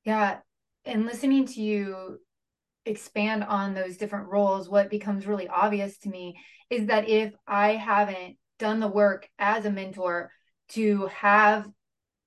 Yeah. 0.06 0.38
And 0.86 1.06
listening 1.06 1.46
to 1.48 1.62
you 1.62 2.20
expand 2.86 3.44
on 3.44 3.74
those 3.74 3.98
different 3.98 4.30
roles, 4.30 4.70
what 4.70 4.90
becomes 4.90 5.28
really 5.28 5.48
obvious 5.48 5.98
to 6.00 6.10
me 6.10 6.38
is 6.70 6.88
that 6.88 7.10
if 7.10 7.34
I 7.48 7.74
haven't 7.74 8.38
done 8.60 8.80
the 8.80 8.88
work 8.88 9.28
as 9.38 9.66
a 9.66 9.72
mentor 9.72 10.32
to 10.70 11.08
have 11.08 11.68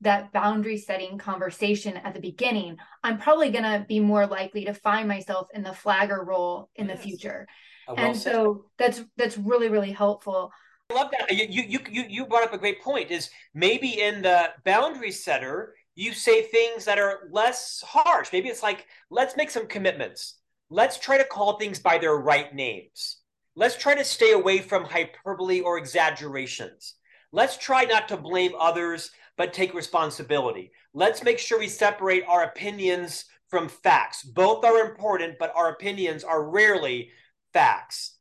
that 0.00 0.32
boundary 0.32 0.78
setting 0.78 1.18
conversation 1.18 1.96
at 1.96 2.14
the 2.14 2.20
beginning, 2.20 2.76
I'm 3.02 3.18
probably 3.18 3.50
going 3.50 3.64
to 3.64 3.84
be 3.88 3.98
more 4.00 4.26
likely 4.26 4.64
to 4.66 4.74
find 4.74 5.08
myself 5.08 5.48
in 5.52 5.62
the 5.62 5.72
flagger 5.72 6.22
role 6.22 6.70
in 6.76 6.88
yes. 6.88 6.96
the 6.96 7.02
future. 7.02 7.46
Oh, 7.88 7.94
well 7.94 8.06
and 8.06 8.16
said. 8.16 8.32
so 8.32 8.64
that's 8.76 9.02
that's 9.16 9.38
really 9.38 9.68
really 9.68 9.92
helpful. 9.92 10.52
I 10.90 10.94
love 10.94 11.10
that. 11.18 11.34
You, 11.34 11.62
you 11.62 11.80
you 11.90 12.04
you 12.08 12.26
brought 12.26 12.44
up 12.44 12.52
a 12.52 12.58
great 12.58 12.82
point 12.82 13.10
is 13.10 13.30
maybe 13.54 14.00
in 14.00 14.22
the 14.22 14.50
boundary 14.64 15.10
setter 15.10 15.74
you 15.98 16.12
say 16.12 16.42
things 16.42 16.84
that 16.84 17.00
are 17.00 17.28
less 17.32 17.82
harsh. 17.84 18.28
Maybe 18.32 18.48
it's 18.48 18.62
like 18.62 18.86
let's 19.10 19.36
make 19.36 19.50
some 19.50 19.66
commitments. 19.66 20.37
Let's 20.70 20.98
try 20.98 21.18
to 21.18 21.24
call 21.24 21.58
things 21.58 21.78
by 21.78 21.98
their 21.98 22.16
right 22.16 22.54
names. 22.54 23.18
Let's 23.56 23.76
try 23.76 23.94
to 23.94 24.04
stay 24.04 24.32
away 24.32 24.58
from 24.58 24.84
hyperbole 24.84 25.60
or 25.60 25.78
exaggerations. 25.78 26.94
Let's 27.32 27.56
try 27.56 27.84
not 27.84 28.08
to 28.08 28.16
blame 28.16 28.52
others 28.58 29.10
but 29.36 29.54
take 29.54 29.72
responsibility. 29.72 30.72
Let's 30.92 31.22
make 31.22 31.38
sure 31.38 31.58
we 31.58 31.68
separate 31.68 32.24
our 32.26 32.42
opinions 32.42 33.24
from 33.48 33.68
facts. 33.68 34.22
Both 34.22 34.64
are 34.64 34.80
important, 34.80 35.38
but 35.38 35.52
our 35.54 35.70
opinions 35.70 36.24
are 36.24 36.50
rarely 36.50 37.10
facts. 37.52 38.16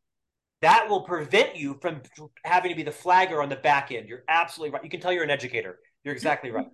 That 0.61 0.87
will 0.89 1.01
prevent 1.01 1.55
you 1.55 1.77
from 1.81 2.01
having 2.43 2.69
to 2.69 2.75
be 2.75 2.83
the 2.83 2.91
flagger 2.91 3.41
on 3.41 3.49
the 3.49 3.55
back 3.57 3.91
end. 3.91 4.07
You're 4.07 4.23
absolutely 4.29 4.73
right. 4.73 4.83
You 4.83 4.89
can 4.89 4.99
tell 4.99 5.11
you're 5.11 5.23
an 5.23 5.29
educator. 5.29 5.79
You're 6.03 6.13
exactly 6.13 6.51
right. 6.51 6.67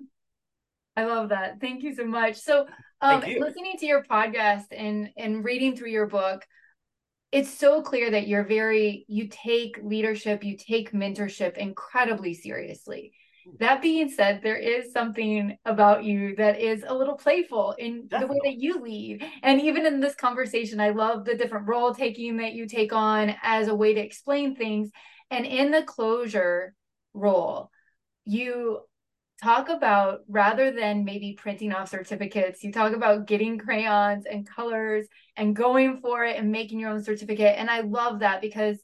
I 0.95 1.05
love 1.05 1.29
that. 1.29 1.59
Thank 1.59 1.83
you 1.83 1.93
so 1.95 2.05
much. 2.05 2.35
So, 2.37 2.67
um, 3.01 3.21
listening 3.21 3.77
to 3.79 3.85
your 3.85 4.03
podcast 4.03 4.65
and 4.71 5.09
and 5.17 5.43
reading 5.43 5.75
through 5.75 5.89
your 5.89 6.07
book, 6.07 6.45
it's 7.33 7.49
so 7.49 7.81
clear 7.81 8.11
that 8.11 8.27
you're 8.27 8.43
very 8.43 9.05
you 9.09 9.27
take 9.27 9.79
leadership 9.83 10.43
you 10.43 10.55
take 10.55 10.91
mentorship 10.91 11.57
incredibly 11.57 12.33
seriously 12.33 13.11
that 13.59 13.81
being 13.81 14.09
said 14.09 14.39
there 14.41 14.57
is 14.57 14.93
something 14.93 15.57
about 15.65 16.03
you 16.03 16.35
that 16.35 16.59
is 16.59 16.85
a 16.87 16.93
little 16.93 17.15
playful 17.15 17.75
in 17.77 18.07
Definitely. 18.07 18.19
the 18.19 18.33
way 18.33 18.39
that 18.43 18.61
you 18.61 18.79
lead 18.79 19.25
and 19.41 19.59
even 19.61 19.85
in 19.85 19.99
this 19.99 20.15
conversation 20.15 20.79
i 20.79 20.89
love 20.89 21.25
the 21.25 21.35
different 21.35 21.67
role 21.67 21.93
taking 21.93 22.37
that 22.37 22.53
you 22.53 22.67
take 22.67 22.93
on 22.93 23.35
as 23.41 23.67
a 23.67 23.75
way 23.75 23.95
to 23.95 23.99
explain 23.99 24.55
things 24.55 24.91
and 25.31 25.45
in 25.45 25.71
the 25.71 25.83
closure 25.83 26.75
role 27.13 27.71
you 28.25 28.79
talk 29.43 29.69
about 29.69 30.21
rather 30.29 30.71
than 30.71 31.03
maybe 31.03 31.37
printing 31.37 31.73
off 31.73 31.89
certificates, 31.89 32.63
you 32.63 32.71
talk 32.71 32.93
about 32.93 33.27
getting 33.27 33.57
crayons 33.57 34.25
and 34.25 34.47
colors 34.47 35.05
and 35.35 35.55
going 35.55 35.99
for 35.99 36.23
it 36.23 36.37
and 36.37 36.51
making 36.51 36.79
your 36.79 36.91
own 36.91 37.03
certificate. 37.03 37.55
And 37.57 37.69
I 37.69 37.81
love 37.81 38.19
that 38.19 38.41
because 38.41 38.77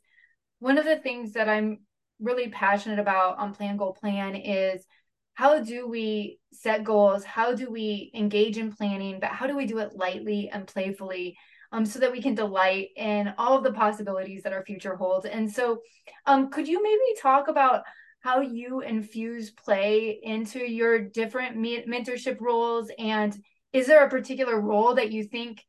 one 0.59 0.77
of 0.77 0.85
the 0.85 0.97
things 0.97 1.33
that 1.33 1.47
I'm 1.47 1.79
really 2.19 2.49
passionate 2.49 2.99
about 2.99 3.37
on 3.37 3.53
Plan 3.53 3.77
Goal 3.77 3.93
Plan 3.93 4.35
is 4.35 4.85
how 5.33 5.63
do 5.63 5.87
we 5.87 6.37
set 6.51 6.83
goals? 6.83 7.23
How 7.23 7.55
do 7.55 7.71
we 7.71 8.11
engage 8.13 8.57
in 8.57 8.73
planning? 8.73 9.19
But 9.21 9.29
how 9.29 9.47
do 9.47 9.55
we 9.55 9.65
do 9.65 9.77
it 9.77 9.95
lightly 9.95 10.49
and 10.51 10.67
playfully? 10.67 11.37
Um, 11.71 11.85
so 11.85 11.99
that 11.99 12.11
we 12.11 12.21
can 12.21 12.33
delight 12.33 12.89
in 12.97 13.31
all 13.37 13.55
of 13.55 13.63
the 13.63 13.71
possibilities 13.71 14.41
that 14.43 14.53
our 14.53 14.65
future 14.65 14.95
holds. 14.95 15.25
And 15.25 15.49
so, 15.49 15.81
um, 16.25 16.49
could 16.49 16.67
you 16.67 16.81
maybe 16.81 17.21
talk 17.21 17.47
about 17.47 17.83
how 18.21 18.41
you 18.41 18.81
infuse 18.81 19.51
play 19.51 20.19
into 20.21 20.59
your 20.59 20.99
different 20.99 21.57
mentorship 21.57 22.39
roles? 22.41 22.91
And 22.99 23.35
is 23.71 23.87
there 23.87 24.05
a 24.05 24.09
particular 24.09 24.59
role 24.59 24.95
that 24.95 25.11
you 25.11 25.23
think 25.23 25.63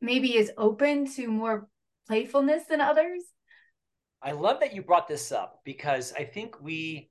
maybe 0.00 0.36
is 0.36 0.50
open 0.56 1.06
to 1.14 1.28
more 1.28 1.68
playfulness 2.06 2.64
than 2.68 2.80
others? 2.80 3.22
I 4.22 4.32
love 4.32 4.60
that 4.60 4.74
you 4.74 4.82
brought 4.82 5.08
this 5.08 5.32
up 5.32 5.60
because 5.64 6.12
i 6.12 6.24
think 6.24 6.60
we 6.60 7.10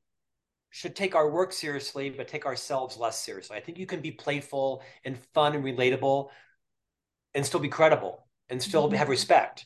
should 0.69 0.95
take 0.95 1.15
our 1.15 1.29
work 1.29 1.51
seriously 1.51 2.09
but 2.09 2.27
take 2.27 2.45
ourselves 2.45 2.97
less 2.97 3.19
seriously. 3.19 3.57
I 3.57 3.59
think 3.59 3.77
you 3.77 3.85
can 3.85 4.01
be 4.01 4.11
playful 4.11 4.83
and 5.03 5.17
fun 5.33 5.55
and 5.55 5.63
relatable 5.63 6.29
and 7.33 7.45
still 7.45 7.59
be 7.59 7.69
credible 7.69 8.27
and 8.49 8.61
still 8.61 8.87
mm-hmm. 8.87 8.95
have 8.95 9.09
respect 9.09 9.65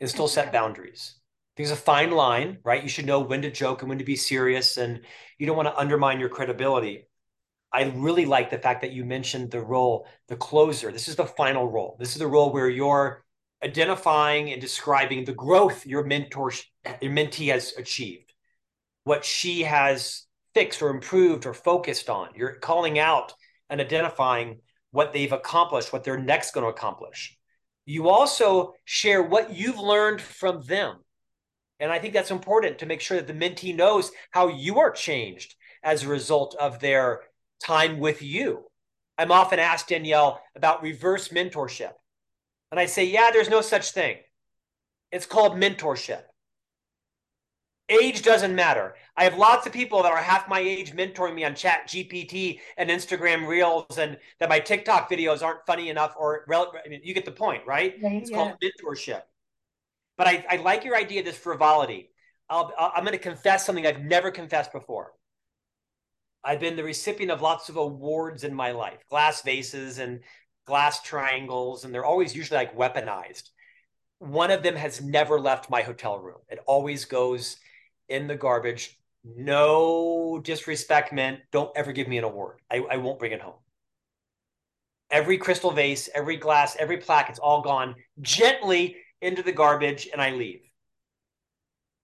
and 0.00 0.08
still 0.08 0.28
set 0.28 0.52
boundaries 0.52 1.16
there's 1.56 1.70
a 1.70 1.76
fine 1.76 2.10
line, 2.10 2.58
right? 2.64 2.82
You 2.82 2.88
should 2.88 3.06
know 3.06 3.20
when 3.20 3.42
to 3.42 3.50
joke 3.50 3.82
and 3.82 3.88
when 3.88 3.98
to 3.98 4.04
be 4.04 4.16
serious, 4.16 4.76
and 4.76 5.00
you 5.38 5.46
don't 5.46 5.56
want 5.56 5.68
to 5.68 5.76
undermine 5.76 6.20
your 6.20 6.28
credibility. 6.28 7.06
I 7.72 7.84
really 7.94 8.26
like 8.26 8.50
the 8.50 8.58
fact 8.58 8.82
that 8.82 8.92
you 8.92 9.04
mentioned 9.04 9.50
the 9.50 9.60
role, 9.60 10.06
the 10.28 10.36
closer. 10.36 10.92
This 10.92 11.08
is 11.08 11.16
the 11.16 11.26
final 11.26 11.70
role. 11.70 11.96
This 11.98 12.12
is 12.12 12.18
the 12.18 12.26
role 12.26 12.52
where 12.52 12.68
you're 12.68 13.24
identifying 13.64 14.52
and 14.52 14.60
describing 14.60 15.24
the 15.24 15.32
growth 15.32 15.86
your 15.86 16.04
mentor, 16.04 16.52
your 17.00 17.12
mentee 17.12 17.50
has 17.50 17.74
achieved, 17.76 18.32
what 19.04 19.24
she 19.24 19.62
has 19.62 20.26
fixed 20.54 20.82
or 20.82 20.90
improved 20.90 21.46
or 21.46 21.54
focused 21.54 22.08
on. 22.08 22.28
You're 22.34 22.56
calling 22.56 22.98
out 22.98 23.32
and 23.68 23.80
identifying 23.80 24.60
what 24.90 25.12
they've 25.12 25.32
accomplished, 25.32 25.92
what 25.92 26.04
they're 26.04 26.18
next 26.18 26.52
going 26.52 26.64
to 26.64 26.70
accomplish. 26.70 27.36
You 27.86 28.08
also 28.08 28.74
share 28.84 29.22
what 29.22 29.54
you've 29.54 29.78
learned 29.78 30.20
from 30.20 30.62
them 30.62 30.96
and 31.80 31.92
I 31.92 31.98
think 31.98 32.14
that's 32.14 32.30
important 32.30 32.78
to 32.78 32.86
make 32.86 33.00
sure 33.00 33.18
that 33.18 33.26
the 33.26 33.32
mentee 33.32 33.74
knows 33.74 34.10
how 34.30 34.48
you 34.48 34.78
are 34.78 34.90
changed 34.90 35.54
as 35.82 36.02
a 36.02 36.08
result 36.08 36.56
of 36.58 36.80
their 36.80 37.20
time 37.62 37.98
with 37.98 38.22
you. 38.22 38.64
I'm 39.18 39.32
often 39.32 39.58
asked, 39.58 39.88
Danielle, 39.88 40.42
about 40.54 40.82
reverse 40.82 41.28
mentorship. 41.28 41.92
And 42.70 42.80
I 42.80 42.86
say, 42.86 43.04
yeah, 43.04 43.30
there's 43.32 43.48
no 43.48 43.60
such 43.60 43.92
thing. 43.92 44.18
It's 45.12 45.26
called 45.26 45.52
mentorship. 45.52 46.22
Age 47.88 48.22
doesn't 48.22 48.54
matter. 48.54 48.96
I 49.16 49.24
have 49.24 49.38
lots 49.38 49.66
of 49.66 49.72
people 49.72 50.02
that 50.02 50.10
are 50.10 50.18
half 50.18 50.48
my 50.48 50.58
age 50.58 50.92
mentoring 50.92 51.34
me 51.34 51.44
on 51.44 51.54
Chat 51.54 51.86
GPT 51.86 52.58
and 52.76 52.90
Instagram 52.90 53.46
Reels, 53.46 53.96
and 53.96 54.18
that 54.40 54.48
my 54.48 54.58
TikTok 54.58 55.08
videos 55.08 55.42
aren't 55.42 55.64
funny 55.66 55.88
enough, 55.88 56.14
or 56.18 56.44
I 56.52 56.88
mean, 56.88 57.00
you 57.04 57.14
get 57.14 57.24
the 57.24 57.30
point, 57.30 57.62
right? 57.64 57.94
it's 57.96 58.30
yeah. 58.30 58.36
called 58.36 58.54
mentorship. 58.60 59.22
But 60.16 60.26
I, 60.26 60.44
I 60.48 60.56
like 60.56 60.84
your 60.84 60.96
idea 60.96 61.20
of 61.20 61.26
this 61.26 61.36
frivolity. 61.36 62.10
I'll, 62.48 62.72
I'm 62.78 63.04
going 63.04 63.12
to 63.12 63.18
confess 63.18 63.66
something 63.66 63.86
I've 63.86 64.00
never 64.00 64.30
confessed 64.30 64.72
before. 64.72 65.12
I've 66.44 66.60
been 66.60 66.76
the 66.76 66.84
recipient 66.84 67.32
of 67.32 67.42
lots 67.42 67.68
of 67.68 67.76
awards 67.76 68.44
in 68.44 68.54
my 68.54 68.70
life, 68.70 69.00
glass 69.10 69.42
vases 69.42 69.98
and 69.98 70.20
glass 70.64 71.02
triangles, 71.02 71.84
and 71.84 71.92
they're 71.92 72.04
always 72.04 72.36
usually 72.36 72.58
like 72.58 72.76
weaponized. 72.76 73.50
One 74.18 74.50
of 74.50 74.62
them 74.62 74.76
has 74.76 75.02
never 75.02 75.40
left 75.40 75.70
my 75.70 75.82
hotel 75.82 76.18
room. 76.18 76.38
It 76.48 76.60
always 76.66 77.04
goes 77.04 77.56
in 78.08 78.28
the 78.28 78.36
garbage. 78.36 78.96
No 79.24 80.40
disrespect 80.42 81.12
meant. 81.12 81.40
Don't 81.50 81.76
ever 81.76 81.92
give 81.92 82.06
me 82.06 82.18
an 82.18 82.24
award. 82.24 82.60
I, 82.70 82.76
I 82.90 82.96
won't 82.98 83.18
bring 83.18 83.32
it 83.32 83.40
home. 83.40 83.58
Every 85.10 85.38
crystal 85.38 85.72
vase, 85.72 86.08
every 86.14 86.36
glass, 86.36 86.76
every 86.78 86.98
plaque, 86.98 87.28
it's 87.28 87.38
all 87.38 87.60
gone 87.60 87.96
gently 88.20 88.96
into 89.20 89.42
the 89.42 89.52
garbage 89.52 90.08
and 90.12 90.20
I 90.20 90.30
leave 90.30 90.60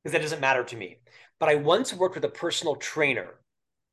because 0.03 0.13
that 0.13 0.23
doesn't 0.23 0.41
matter 0.41 0.65
to 0.65 0.77
me. 0.77 0.99
But 1.39 1.49
I 1.49 1.57
once 1.57 1.95
worked 1.95 2.15
with 2.15 2.25
a 2.25 2.29
personal 2.29 2.77
trainer 2.77 3.35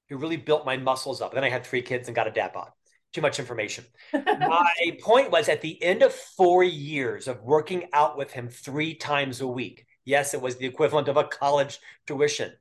who 0.09 0.17
really 0.17 0.37
built 0.37 0.65
my 0.65 0.77
muscles 0.77 1.21
up. 1.21 1.33
Then 1.33 1.43
I 1.43 1.49
had 1.49 1.65
three 1.65 1.81
kids 1.81 2.07
and 2.07 2.15
got 2.15 2.27
a 2.27 2.31
dad 2.31 2.53
bod. 2.53 2.71
Too 3.13 3.21
much 3.21 3.39
information. 3.39 3.85
my 4.13 4.97
point 5.01 5.31
was 5.31 5.49
at 5.49 5.61
the 5.61 5.81
end 5.83 6.03
of 6.03 6.13
four 6.13 6.63
years 6.63 7.27
of 7.27 7.43
working 7.43 7.87
out 7.93 8.17
with 8.17 8.31
him 8.31 8.49
three 8.49 8.93
times 8.93 9.41
a 9.41 9.47
week, 9.47 9.87
yes, 10.05 10.33
it 10.33 10.41
was 10.41 10.57
the 10.57 10.67
equivalent 10.67 11.07
of 11.07 11.17
a 11.17 11.23
college 11.23 11.79
tuition. 12.05 12.53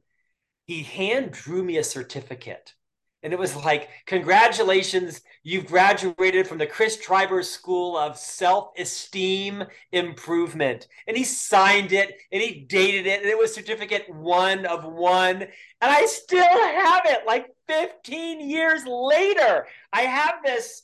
He 0.66 0.83
hand 0.83 1.33
drew 1.33 1.62
me 1.62 1.77
a 1.79 1.85
certificate 1.85 2.75
and 3.22 3.33
it 3.33 3.38
was 3.38 3.57
like, 3.57 3.88
congratulations, 4.07 5.22
you've 5.42 5.66
graduated 5.66 6.46
from 6.46 6.59
the 6.59 6.66
Chris 6.66 6.96
Triber 6.96 7.44
School 7.44 7.96
of 7.96 8.16
Self 8.16 8.70
Esteem 8.78 9.64
Improvement. 9.90 10.87
And 11.07 11.16
he 11.16 11.24
signed 11.24 11.92
it 11.92 12.14
and 12.31 12.40
he 12.40 12.61
dated 12.61 13.07
it, 13.07 13.20
and 13.20 13.28
it 13.28 13.37
was 13.37 13.52
certificate 13.52 14.04
one 14.09 14.66
of 14.66 14.85
one. 14.85 15.42
And 15.42 15.50
I 15.81 16.07
still 16.07 16.44
have 16.44 17.02
it 17.07 17.26
like 17.26 17.46
15 17.66 18.48
years 18.48 18.85
later. 18.87 19.66
I 19.92 20.02
have 20.02 20.37
this 20.44 20.83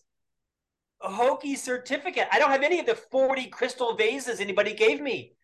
hokey 1.00 1.54
certificate. 1.54 2.26
I 2.32 2.38
don't 2.38 2.50
have 2.50 2.62
any 2.62 2.80
of 2.80 2.86
the 2.86 2.96
40 2.96 3.46
crystal 3.46 3.94
vases 3.94 4.40
anybody 4.40 4.74
gave 4.74 5.00
me. 5.00 5.34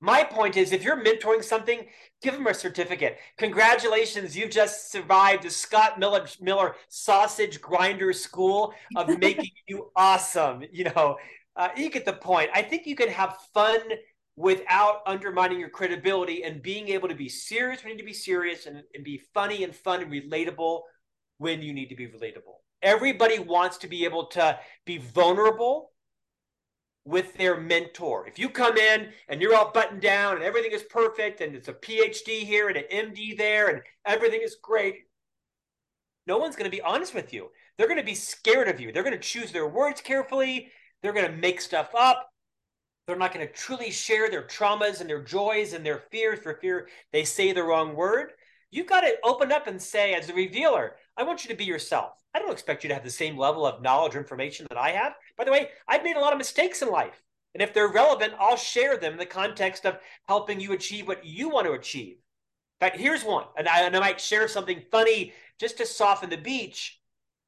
My 0.00 0.24
point 0.24 0.56
is, 0.56 0.72
if 0.72 0.82
you're 0.82 1.02
mentoring 1.02 1.42
something, 1.42 1.86
give 2.22 2.34
them 2.34 2.46
a 2.46 2.54
certificate. 2.54 3.18
Congratulations, 3.38 4.36
you've 4.36 4.50
just 4.50 4.92
survived 4.92 5.44
the 5.44 5.50
Scott 5.50 5.98
Miller, 5.98 6.26
Miller 6.40 6.76
Sausage 6.88 7.60
Grinder 7.60 8.12
School 8.12 8.74
of 8.94 9.08
making 9.18 9.50
you 9.66 9.90
awesome. 9.96 10.62
You 10.70 10.84
know, 10.84 11.16
uh, 11.56 11.68
you 11.76 11.88
get 11.90 12.04
the 12.04 12.12
point. 12.12 12.50
I 12.54 12.60
think 12.60 12.86
you 12.86 12.94
can 12.94 13.08
have 13.08 13.38
fun 13.54 13.80
without 14.36 15.00
undermining 15.06 15.58
your 15.58 15.70
credibility 15.70 16.44
and 16.44 16.62
being 16.62 16.88
able 16.88 17.08
to 17.08 17.14
be 17.14 17.28
serious 17.28 17.82
when 17.82 17.90
you 17.90 17.96
need 17.96 18.02
to 18.02 18.06
be 18.06 18.12
serious 18.12 18.66
and, 18.66 18.82
and 18.94 19.02
be 19.02 19.22
funny 19.32 19.64
and 19.64 19.74
fun 19.74 20.02
and 20.02 20.12
relatable 20.12 20.82
when 21.38 21.62
you 21.62 21.72
need 21.72 21.88
to 21.88 21.96
be 21.96 22.06
relatable. 22.06 22.56
Everybody 22.82 23.38
wants 23.38 23.78
to 23.78 23.88
be 23.88 24.04
able 24.04 24.26
to 24.26 24.58
be 24.84 24.98
vulnerable 24.98 25.92
with 27.06 27.34
their 27.34 27.58
mentor. 27.58 28.26
If 28.26 28.38
you 28.38 28.50
come 28.50 28.76
in 28.76 29.08
and 29.28 29.40
you're 29.40 29.54
all 29.54 29.70
buttoned 29.72 30.02
down 30.02 30.34
and 30.34 30.44
everything 30.44 30.72
is 30.72 30.82
perfect 30.82 31.40
and 31.40 31.54
it's 31.54 31.68
a 31.68 31.72
PhD 31.72 32.40
here 32.40 32.68
and 32.68 32.76
an 32.76 32.84
MD 32.92 33.38
there 33.38 33.68
and 33.68 33.80
everything 34.04 34.40
is 34.42 34.56
great, 34.60 34.96
no 36.26 36.36
one's 36.36 36.56
going 36.56 36.68
to 36.68 36.76
be 36.76 36.82
honest 36.82 37.14
with 37.14 37.32
you. 37.32 37.48
They're 37.78 37.86
going 37.86 38.00
to 38.00 38.04
be 38.04 38.16
scared 38.16 38.66
of 38.68 38.80
you. 38.80 38.90
They're 38.90 39.04
going 39.04 39.12
to 39.14 39.20
choose 39.20 39.52
their 39.52 39.68
words 39.68 40.00
carefully. 40.00 40.72
They're 41.00 41.12
going 41.12 41.30
to 41.30 41.36
make 41.36 41.60
stuff 41.60 41.90
up. 41.96 42.28
They're 43.06 43.16
not 43.16 43.32
going 43.32 43.46
to 43.46 43.52
truly 43.52 43.92
share 43.92 44.28
their 44.28 44.42
traumas 44.42 45.00
and 45.00 45.08
their 45.08 45.22
joys 45.22 45.74
and 45.74 45.86
their 45.86 46.02
fears 46.10 46.40
for 46.40 46.58
fear 46.60 46.88
they 47.12 47.22
say 47.22 47.52
the 47.52 47.62
wrong 47.62 47.94
word. 47.94 48.32
You've 48.72 48.88
got 48.88 49.02
to 49.02 49.14
open 49.22 49.52
up 49.52 49.68
and 49.68 49.80
say, 49.80 50.14
as 50.14 50.28
a 50.28 50.34
revealer, 50.34 50.96
I 51.16 51.22
want 51.22 51.44
you 51.44 51.50
to 51.50 51.56
be 51.56 51.64
yourself. 51.64 52.14
I 52.36 52.38
don't 52.38 52.52
expect 52.52 52.84
you 52.84 52.88
to 52.88 52.94
have 52.94 53.02
the 53.02 53.08
same 53.08 53.38
level 53.38 53.64
of 53.64 53.80
knowledge 53.80 54.14
or 54.14 54.18
information 54.18 54.66
that 54.68 54.76
I 54.76 54.90
have. 54.90 55.14
By 55.38 55.44
the 55.44 55.50
way, 55.50 55.70
I've 55.88 56.04
made 56.04 56.16
a 56.16 56.20
lot 56.20 56.32
of 56.34 56.38
mistakes 56.38 56.82
in 56.82 56.90
life. 56.90 57.22
And 57.54 57.62
if 57.62 57.72
they're 57.72 57.88
relevant, 57.88 58.34
I'll 58.38 58.58
share 58.58 58.98
them 58.98 59.14
in 59.14 59.18
the 59.18 59.24
context 59.24 59.86
of 59.86 59.96
helping 60.28 60.60
you 60.60 60.74
achieve 60.74 61.08
what 61.08 61.24
you 61.24 61.48
want 61.48 61.66
to 61.66 61.72
achieve. 61.72 62.18
But 62.78 62.94
here's 62.94 63.24
one, 63.24 63.44
and 63.56 63.66
I, 63.66 63.84
and 63.84 63.96
I 63.96 64.00
might 64.00 64.20
share 64.20 64.48
something 64.48 64.82
funny 64.90 65.32
just 65.58 65.78
to 65.78 65.86
soften 65.86 66.28
the 66.28 66.36
beach. 66.36 67.00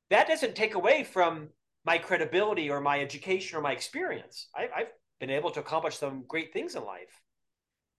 That 0.08 0.26
doesn't 0.26 0.56
take 0.56 0.74
away 0.74 1.04
from 1.04 1.48
my 1.84 1.98
credibility 1.98 2.70
or 2.70 2.80
my 2.80 2.98
education 2.98 3.58
or 3.58 3.60
my 3.60 3.72
experience. 3.72 4.48
I, 4.56 4.70
I've 4.74 4.92
been 5.20 5.28
able 5.28 5.50
to 5.50 5.60
accomplish 5.60 5.98
some 5.98 6.24
great 6.26 6.54
things 6.54 6.76
in 6.76 6.84
life. 6.86 7.20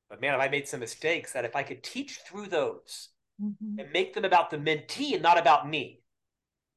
But 0.10 0.22
man, 0.22 0.32
have 0.32 0.42
I 0.42 0.48
made 0.48 0.68
some 0.68 0.80
mistakes 0.80 1.34
that 1.34 1.46
if 1.46 1.56
I 1.56 1.62
could 1.62 1.84
teach 1.84 2.22
through 2.28 2.48
those 2.48 3.10
mm-hmm. 3.40 3.78
and 3.78 3.92
make 3.92 4.16
them 4.16 4.26
about 4.26 4.50
the 4.50 4.58
mentee 4.58 5.14
and 5.14 5.22
not 5.22 5.38
about 5.38 5.70
me, 5.70 6.02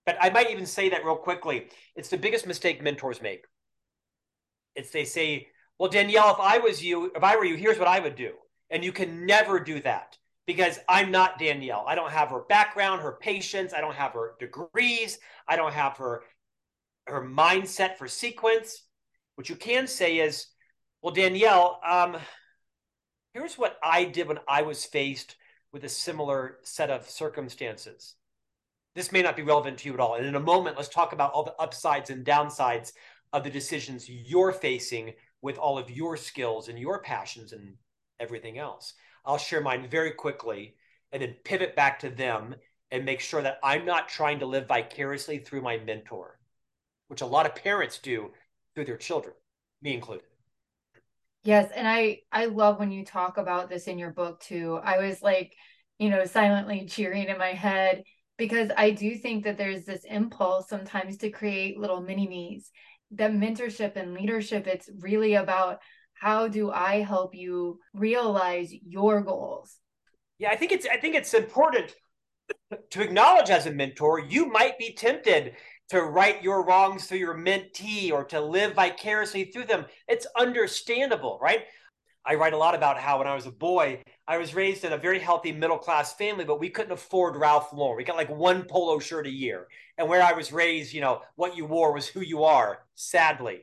but 0.06 0.16
I 0.20 0.30
might 0.30 0.50
even 0.50 0.66
say 0.66 0.88
that 0.90 1.04
real 1.04 1.16
quickly. 1.16 1.68
It's 1.94 2.08
the 2.08 2.16
biggest 2.16 2.46
mistake 2.46 2.82
mentors 2.82 3.22
make. 3.22 3.44
It's 4.74 4.90
they 4.90 5.04
say, 5.04 5.48
well, 5.78 5.90
Danielle, 5.90 6.32
if 6.32 6.40
I 6.40 6.58
was 6.58 6.82
you, 6.82 7.12
if 7.14 7.22
I 7.22 7.36
were 7.36 7.44
you, 7.44 7.56
here's 7.56 7.78
what 7.78 7.88
I 7.88 8.00
would 8.00 8.16
do. 8.16 8.32
And 8.70 8.84
you 8.84 8.92
can 8.92 9.26
never 9.26 9.60
do 9.60 9.80
that 9.82 10.16
because 10.46 10.78
I'm 10.88 11.10
not 11.10 11.38
Danielle. 11.38 11.84
I 11.86 11.94
don't 11.94 12.10
have 12.10 12.30
her 12.30 12.40
background, 12.48 13.02
her 13.02 13.18
patience. 13.20 13.72
I 13.72 13.80
don't 13.80 13.94
have 13.94 14.12
her 14.12 14.34
degrees. 14.38 15.18
I 15.46 15.56
don't 15.56 15.72
have 15.72 15.96
her 15.98 16.22
her 17.06 17.22
mindset 17.22 17.96
for 17.96 18.08
sequence. 18.08 18.84
What 19.34 19.48
you 19.48 19.56
can 19.56 19.86
say 19.86 20.18
is, 20.18 20.46
well, 21.02 21.12
Danielle, 21.12 21.80
um, 21.84 22.16
here's 23.34 23.58
what 23.58 23.76
I 23.82 24.04
did 24.04 24.28
when 24.28 24.38
I 24.46 24.62
was 24.62 24.84
faced 24.84 25.36
with 25.72 25.84
a 25.84 25.88
similar 25.88 26.58
set 26.62 26.90
of 26.90 27.08
circumstances. 27.08 28.14
This 28.94 29.12
may 29.12 29.22
not 29.22 29.36
be 29.36 29.42
relevant 29.42 29.78
to 29.78 29.88
you 29.88 29.94
at 29.94 30.00
all. 30.00 30.16
And 30.16 30.26
in 30.26 30.34
a 30.34 30.40
moment, 30.40 30.76
let's 30.76 30.88
talk 30.88 31.12
about 31.12 31.32
all 31.32 31.44
the 31.44 31.56
upsides 31.58 32.10
and 32.10 32.24
downsides 32.24 32.92
of 33.32 33.44
the 33.44 33.50
decisions 33.50 34.08
you're 34.08 34.52
facing 34.52 35.14
with 35.40 35.58
all 35.58 35.78
of 35.78 35.90
your 35.90 36.16
skills 36.16 36.68
and 36.68 36.78
your 36.78 37.00
passions 37.00 37.52
and 37.52 37.74
everything 38.20 38.58
else. 38.58 38.94
I'll 39.24 39.38
share 39.38 39.60
mine 39.60 39.88
very 39.90 40.12
quickly 40.12 40.76
and 41.10 41.22
then 41.22 41.36
pivot 41.44 41.74
back 41.74 41.98
to 42.00 42.10
them 42.10 42.54
and 42.90 43.04
make 43.04 43.20
sure 43.20 43.42
that 43.42 43.58
I'm 43.64 43.86
not 43.86 44.08
trying 44.08 44.40
to 44.40 44.46
live 44.46 44.68
vicariously 44.68 45.38
through 45.38 45.62
my 45.62 45.78
mentor, 45.78 46.38
which 47.08 47.22
a 47.22 47.26
lot 47.26 47.46
of 47.46 47.54
parents 47.54 47.98
do 47.98 48.30
through 48.74 48.84
their 48.84 48.98
children, 48.98 49.34
me 49.80 49.94
included. 49.94 50.26
Yes, 51.44 51.70
and 51.74 51.88
I 51.88 52.20
I 52.30 52.46
love 52.46 52.78
when 52.78 52.92
you 52.92 53.04
talk 53.04 53.36
about 53.36 53.68
this 53.68 53.88
in 53.88 53.98
your 53.98 54.12
book 54.12 54.40
too. 54.40 54.78
I 54.82 54.98
was 54.98 55.22
like, 55.22 55.54
you 55.98 56.08
know, 56.08 56.24
silently 56.24 56.86
cheering 56.86 57.28
in 57.28 57.38
my 57.38 57.52
head 57.52 58.04
because 58.42 58.72
I 58.76 58.90
do 58.90 59.14
think 59.14 59.44
that 59.44 59.56
there's 59.56 59.84
this 59.84 60.02
impulse 60.02 60.68
sometimes 60.68 61.16
to 61.18 61.30
create 61.30 61.78
little 61.78 62.00
mini 62.00 62.26
me's. 62.26 62.72
That 63.12 63.30
mentorship 63.30 63.94
and 63.94 64.14
leadership, 64.14 64.66
it's 64.66 64.90
really 64.98 65.34
about 65.34 65.78
how 66.14 66.48
do 66.48 66.72
I 66.72 67.02
help 67.02 67.36
you 67.36 67.78
realize 67.94 68.72
your 68.72 69.20
goals? 69.20 69.76
Yeah, 70.38 70.50
I 70.50 70.56
think 70.56 70.72
it's 70.72 70.88
I 70.90 70.96
think 70.96 71.14
it's 71.14 71.34
important 71.34 71.94
to 72.90 73.00
acknowledge 73.00 73.48
as 73.48 73.66
a 73.66 73.70
mentor, 73.70 74.18
you 74.18 74.46
might 74.46 74.76
be 74.76 74.92
tempted 74.92 75.54
to 75.90 76.02
right 76.02 76.42
your 76.42 76.64
wrongs 76.66 77.06
through 77.06 77.18
your 77.18 77.38
mentee 77.38 78.10
or 78.10 78.24
to 78.24 78.40
live 78.40 78.74
vicariously 78.74 79.44
through 79.44 79.66
them. 79.66 79.84
It's 80.08 80.26
understandable, 80.36 81.38
right? 81.40 81.60
I 82.26 82.34
write 82.34 82.54
a 82.54 82.58
lot 82.58 82.74
about 82.74 82.98
how 82.98 83.18
when 83.18 83.28
I 83.28 83.36
was 83.36 83.46
a 83.46 83.52
boy, 83.52 84.02
I 84.28 84.38
was 84.38 84.54
raised 84.54 84.84
in 84.84 84.92
a 84.92 84.98
very 84.98 85.18
healthy 85.18 85.50
middle 85.50 85.78
class 85.78 86.14
family, 86.14 86.44
but 86.44 86.60
we 86.60 86.70
couldn't 86.70 86.92
afford 86.92 87.36
Ralph 87.36 87.72
Lauren. 87.72 87.96
We 87.96 88.04
got 88.04 88.16
like 88.16 88.30
one 88.30 88.62
polo 88.62 88.98
shirt 89.00 89.26
a 89.26 89.30
year. 89.30 89.66
And 89.98 90.08
where 90.08 90.22
I 90.22 90.32
was 90.32 90.52
raised, 90.52 90.94
you 90.94 91.00
know, 91.00 91.22
what 91.34 91.56
you 91.56 91.66
wore 91.66 91.92
was 91.92 92.06
who 92.06 92.20
you 92.20 92.44
are, 92.44 92.84
sadly. 92.94 93.62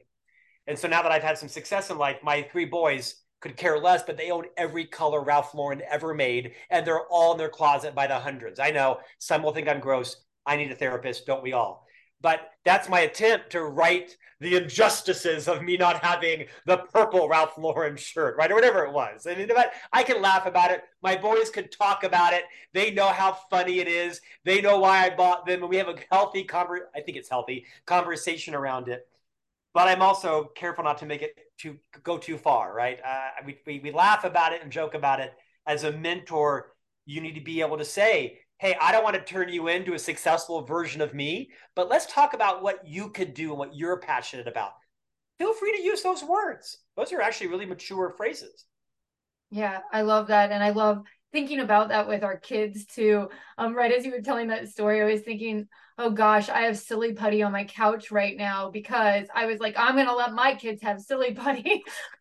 And 0.68 0.78
so 0.78 0.88
now 0.88 1.02
that 1.02 1.12
I've 1.12 1.24
had 1.24 1.38
some 1.38 1.50
success 1.50 1.90
in 1.90 1.98
life, 1.98 2.18
my 2.24 2.44
three 2.52 2.66
boys 2.66 3.16
could 3.40 3.56
care 3.56 3.80
less, 3.80 4.04
but 4.04 4.18
they 4.18 4.32
own 4.32 4.46
every 4.58 4.86
color 4.86 5.24
Ralph 5.24 5.54
Lauren 5.56 5.82
ever 5.90 6.14
made, 6.14 6.52
and 6.70 6.86
they're 6.86 7.08
all 7.08 7.32
in 7.32 7.38
their 7.38 7.50
closet 7.50 7.96
by 7.96 8.06
the 8.06 8.20
hundreds. 8.20 8.60
I 8.60 8.72
know 8.72 9.00
some 9.18 9.42
will 9.42 9.54
think 9.54 9.70
I'm 9.70 9.80
gross. 9.80 10.18
I 10.46 10.58
need 10.58 10.72
a 10.72 10.76
therapist, 10.76 11.26
don't 11.26 11.44
we 11.44 11.54
all? 11.54 11.88
But 12.22 12.52
that's 12.66 12.90
my 12.90 13.02
attempt 13.02 13.52
to 13.52 13.64
right 13.64 14.16
the 14.40 14.56
injustices 14.56 15.48
of 15.48 15.62
me 15.62 15.76
not 15.76 16.04
having 16.04 16.46
the 16.66 16.78
purple 16.78 17.28
Ralph 17.28 17.58
Lauren 17.58 17.98
shirt, 17.98 18.38
right? 18.38 18.52
Or 18.52 18.56
whatever 18.56 18.86
it 18.86 18.94
was. 18.94 19.26
Mean, 19.26 19.50
I 19.92 20.04
can 20.04 20.22
laugh 20.22 20.46
about 20.46 20.72
it. 20.72 20.84
My 21.02 21.18
boys 21.18 21.50
can 21.50 21.68
talk 21.70 22.04
about 22.04 22.34
it. 22.34 22.44
They 22.74 22.92
know 22.92 23.08
how 23.08 23.34
funny 23.50 23.80
it 23.80 23.88
is. 23.88 24.22
They 24.46 24.62
know 24.62 24.80
why 24.80 25.06
I 25.06 25.10
bought 25.16 25.46
them. 25.46 25.62
And 25.62 25.70
we 25.70 25.76
have 25.76 25.90
a 25.90 25.98
healthy, 26.10 26.46
conver- 26.46 26.88
I 26.96 27.02
think 27.02 27.18
it's 27.18 27.30
healthy, 27.30 27.66
conversation 27.86 28.56
around 28.56 28.88
it. 28.88 29.08
But 29.74 29.88
I'm 29.88 30.02
also 30.02 30.52
careful 30.56 30.84
not 30.84 30.98
to 31.00 31.06
make 31.06 31.22
it 31.22 31.38
to 31.60 31.78
go 32.04 32.18
too 32.18 32.38
far, 32.38 32.74
right? 32.74 33.00
Uh, 33.06 33.30
we, 33.46 33.58
we, 33.68 33.80
we 33.80 33.92
laugh 33.92 34.24
about 34.24 34.54
it 34.54 34.64
and 34.64 34.72
joke 34.72 34.94
about 34.94 35.20
it. 35.20 35.34
As 35.68 35.84
a 35.84 35.92
mentor, 35.92 36.74
you 37.06 37.22
need 37.22 37.36
to 37.36 37.42
be 37.42 37.62
able 37.62 37.78
to 37.78 37.86
say, 37.86 38.40
hey, 38.60 38.76
I 38.80 38.92
don't 38.92 39.04
want 39.04 39.16
to 39.16 39.22
turn 39.22 39.50
you 39.50 39.70
into 39.70 39.94
a 39.94 40.00
successful 40.00 40.62
version 40.62 41.02
of 41.02 41.14
me, 41.14 41.50
but 41.76 41.90
let's 41.90 42.06
talk 42.06 42.34
about 42.34 42.62
what 42.62 42.86
you 42.88 43.10
could 43.10 43.34
do 43.34 43.50
and 43.50 43.58
what 43.58 43.76
you're 43.76 43.98
passionate 43.98 44.48
about. 44.48 44.74
Feel 45.38 45.54
free 45.54 45.76
to 45.78 45.82
use 45.82 46.04
those 46.04 46.24
words. 46.24 46.78
Those 46.98 47.14
are 47.14 47.22
actually 47.22 47.48
really 47.48 47.66
mature 47.66 48.14
phrases. 48.18 48.66
Yeah, 49.50 49.80
I 49.92 50.02
love 50.02 50.28
that. 50.28 50.52
And 50.52 50.62
I 50.62 50.72
love 50.72 51.04
thinking 51.32 51.62
about 51.62 51.90
that 51.90 52.08
with 52.08 52.24
our 52.24 52.38
kids 52.38 52.86
too. 52.86 53.30
Um, 53.58 53.74
right 53.74 53.92
as 53.92 54.06
you 54.06 54.12
were 54.12 54.22
telling 54.22 54.50
that 54.50 54.68
story, 54.68 55.02
I 55.02 55.06
was 55.06 55.22
thinking, 55.22 55.68
oh 55.98 56.10
gosh, 56.10 56.50
I 56.50 56.62
have 56.62 56.78
silly 56.78 57.14
putty 57.14 57.42
on 57.42 57.54
my 57.54 57.64
couch 57.64 58.12
right 58.12 58.36
now 58.38 58.70
because 58.72 59.28
I 59.34 59.46
was 59.46 59.60
like, 59.60 59.76
I'm 59.78 59.96
gonna 59.96 60.14
let 60.14 60.34
my 60.34 60.56
kids 60.56 60.82
have 60.82 61.00
silly 61.00 61.34
putty. 61.34 61.84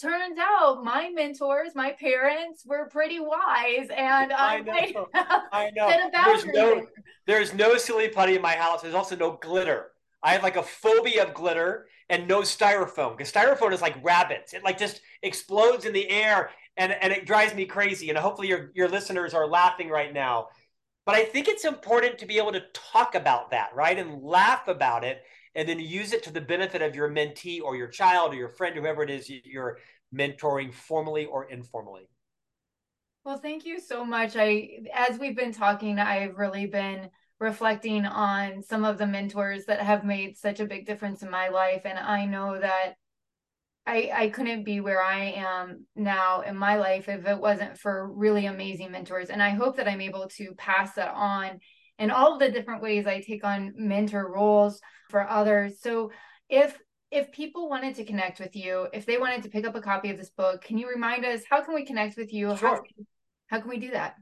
turns 0.00 0.38
out 0.38 0.84
my 0.84 1.10
mentors, 1.10 1.74
my 1.74 1.92
parents 1.92 2.64
were 2.66 2.88
pretty 2.88 3.20
wise, 3.20 3.88
and 3.94 4.32
I, 4.32 4.56
I 4.56 4.60
know. 4.60 5.08
I 5.52 5.70
know. 5.74 6.10
There's 6.24 6.46
no, 6.46 6.86
there's 7.26 7.54
no 7.54 7.76
silly 7.76 8.08
putty 8.08 8.36
in 8.36 8.42
my 8.42 8.54
house. 8.54 8.82
There's 8.82 8.94
also 8.94 9.16
no 9.16 9.38
glitter. 9.40 9.90
I 10.22 10.32
have 10.32 10.42
like 10.42 10.56
a 10.56 10.62
phobia 10.62 11.26
of 11.26 11.34
glitter 11.34 11.86
and 12.08 12.26
no 12.26 12.40
styrofoam 12.40 13.16
because 13.16 13.32
styrofoam 13.32 13.72
is 13.72 13.82
like 13.82 14.02
rabbits. 14.02 14.54
It 14.54 14.64
like 14.64 14.78
just 14.78 15.00
explodes 15.22 15.84
in 15.84 15.92
the 15.92 16.08
air 16.08 16.50
and, 16.76 16.92
and 16.92 17.12
it 17.12 17.26
drives 17.26 17.54
me 17.54 17.66
crazy. 17.66 18.08
And 18.08 18.18
hopefully 18.18 18.48
your, 18.48 18.70
your 18.74 18.88
listeners 18.88 19.34
are 19.34 19.46
laughing 19.46 19.90
right 19.90 20.12
now. 20.12 20.48
But 21.04 21.14
I 21.16 21.24
think 21.24 21.48
it's 21.48 21.66
important 21.66 22.18
to 22.18 22.26
be 22.26 22.38
able 22.38 22.52
to 22.52 22.62
talk 22.72 23.14
about 23.14 23.50
that, 23.50 23.74
right? 23.74 23.98
And 23.98 24.22
laugh 24.22 24.66
about 24.66 25.04
it 25.04 25.22
and 25.54 25.68
then 25.68 25.78
use 25.78 26.12
it 26.12 26.22
to 26.24 26.32
the 26.32 26.40
benefit 26.40 26.82
of 26.82 26.94
your 26.94 27.08
mentee 27.08 27.62
or 27.62 27.76
your 27.76 27.88
child 27.88 28.32
or 28.32 28.36
your 28.36 28.48
friend, 28.48 28.76
whoever 28.76 29.02
it 29.02 29.10
is 29.10 29.30
you're 29.44 29.78
mentoring 30.14 30.72
formally 30.72 31.26
or 31.26 31.44
informally. 31.44 32.08
Well, 33.24 33.38
thank 33.38 33.64
you 33.64 33.80
so 33.80 34.04
much. 34.04 34.36
I 34.36 34.80
as 34.94 35.18
we've 35.18 35.36
been 35.36 35.52
talking, 35.52 35.98
I've 35.98 36.36
really 36.36 36.66
been 36.66 37.08
reflecting 37.40 38.04
on 38.06 38.62
some 38.62 38.84
of 38.84 38.98
the 38.98 39.06
mentors 39.06 39.64
that 39.66 39.80
have 39.80 40.04
made 40.04 40.36
such 40.36 40.60
a 40.60 40.66
big 40.66 40.86
difference 40.86 41.22
in 41.22 41.30
my 41.30 41.48
life 41.48 41.82
and 41.84 41.98
I 41.98 42.26
know 42.26 42.58
that 42.58 42.94
I 43.86 44.10
I 44.14 44.28
couldn't 44.28 44.64
be 44.64 44.80
where 44.80 45.02
I 45.02 45.32
am 45.36 45.86
now 45.96 46.42
in 46.42 46.56
my 46.56 46.76
life 46.76 47.08
if 47.08 47.26
it 47.26 47.38
wasn't 47.38 47.76
for 47.76 48.10
really 48.12 48.46
amazing 48.46 48.92
mentors 48.92 49.30
and 49.30 49.42
I 49.42 49.50
hope 49.50 49.76
that 49.76 49.88
I'm 49.88 50.00
able 50.00 50.28
to 50.36 50.54
pass 50.56 50.94
that 50.94 51.12
on 51.14 51.58
in 51.98 52.10
all 52.10 52.34
of 52.34 52.40
the 52.40 52.50
different 52.50 52.82
ways 52.82 53.06
I 53.06 53.20
take 53.20 53.44
on 53.44 53.74
mentor 53.76 54.32
roles 54.32 54.80
for 55.10 55.28
others. 55.28 55.80
So 55.80 56.10
if 56.48 56.78
if 57.10 57.30
people 57.30 57.68
wanted 57.68 57.94
to 57.96 58.04
connect 58.04 58.40
with 58.40 58.56
you, 58.56 58.88
if 58.92 59.06
they 59.06 59.18
wanted 59.18 59.44
to 59.44 59.48
pick 59.48 59.64
up 59.64 59.76
a 59.76 59.80
copy 59.80 60.10
of 60.10 60.18
this 60.18 60.30
book, 60.30 60.62
can 60.62 60.78
you 60.78 60.88
remind 60.88 61.24
us 61.24 61.42
how 61.48 61.62
can 61.62 61.74
we 61.74 61.84
connect 61.84 62.16
with 62.16 62.32
you? 62.32 62.56
Sure. 62.56 62.68
How, 62.68 62.82
how 63.46 63.60
can 63.60 63.70
we 63.70 63.78
do 63.78 63.92
that? 63.92 64.16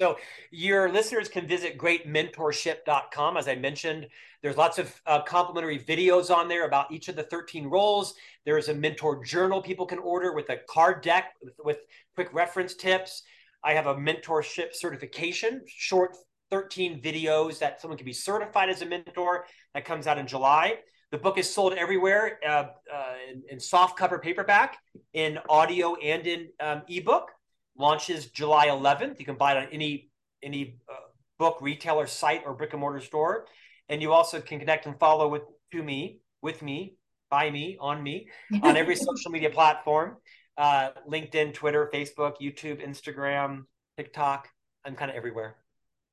So 0.00 0.16
your 0.52 0.92
listeners 0.92 1.28
can 1.28 1.46
visit 1.46 1.76
greatmentorship.com. 1.76 3.36
As 3.36 3.48
I 3.48 3.56
mentioned, 3.56 4.06
there's 4.42 4.56
lots 4.56 4.78
of 4.78 5.00
uh, 5.06 5.22
complimentary 5.22 5.78
videos 5.78 6.30
on 6.34 6.48
there 6.48 6.66
about 6.66 6.92
each 6.92 7.08
of 7.08 7.16
the 7.16 7.24
13 7.24 7.66
roles. 7.66 8.14
There's 8.44 8.68
a 8.68 8.74
mentor 8.74 9.24
journal 9.24 9.60
people 9.60 9.86
can 9.86 9.98
order 9.98 10.32
with 10.32 10.50
a 10.50 10.58
card 10.68 11.02
deck 11.02 11.34
with, 11.42 11.54
with 11.64 11.78
quick 12.14 12.32
reference 12.32 12.74
tips. 12.74 13.22
I 13.64 13.74
have 13.74 13.88
a 13.88 13.94
mentorship 13.94 14.72
certification, 14.72 15.62
short 15.66 16.16
13 16.50 17.00
videos 17.00 17.58
that 17.58 17.80
someone 17.80 17.96
can 17.98 18.04
be 18.04 18.12
certified 18.12 18.68
as 18.68 18.82
a 18.82 18.86
mentor. 18.86 19.44
That 19.74 19.84
comes 19.84 20.06
out 20.06 20.18
in 20.18 20.26
July. 20.26 20.78
The 21.10 21.18
book 21.18 21.38
is 21.38 21.52
sold 21.52 21.72
everywhere 21.72 22.38
uh, 22.46 22.66
uh, 22.92 23.14
in, 23.30 23.42
in, 23.50 23.60
soft 23.60 23.98
cover 23.98 24.18
paperback, 24.18 24.76
in 25.14 25.38
audio, 25.48 25.94
and 25.96 26.26
in 26.26 26.48
um, 26.60 26.82
ebook. 26.88 27.30
Launches 27.78 28.26
July 28.26 28.66
11th. 28.66 29.18
You 29.18 29.24
can 29.24 29.36
buy 29.36 29.52
it 29.52 29.58
on 29.58 29.68
any 29.72 30.10
any 30.42 30.78
uh, 30.88 30.94
book 31.38 31.58
retailer 31.60 32.06
site 32.06 32.42
or 32.44 32.52
brick 32.54 32.72
and 32.72 32.80
mortar 32.80 33.00
store, 33.00 33.46
and 33.88 34.02
you 34.02 34.12
also 34.12 34.40
can 34.40 34.58
connect 34.58 34.86
and 34.86 34.98
follow 34.98 35.28
with 35.28 35.42
to 35.72 35.82
me, 35.82 36.20
with 36.42 36.60
me, 36.60 36.96
by 37.30 37.50
me, 37.50 37.76
on 37.80 38.02
me, 38.02 38.28
on 38.62 38.76
every 38.76 38.96
social 39.08 39.30
media 39.30 39.48
platform: 39.48 40.16
uh, 40.58 40.90
LinkedIn, 41.08 41.54
Twitter, 41.54 41.88
Facebook, 41.94 42.34
YouTube, 42.42 42.86
Instagram, 42.86 43.62
TikTok. 43.96 44.48
I'm 44.84 44.94
kind 44.94 45.10
of 45.10 45.16
everywhere. 45.16 45.56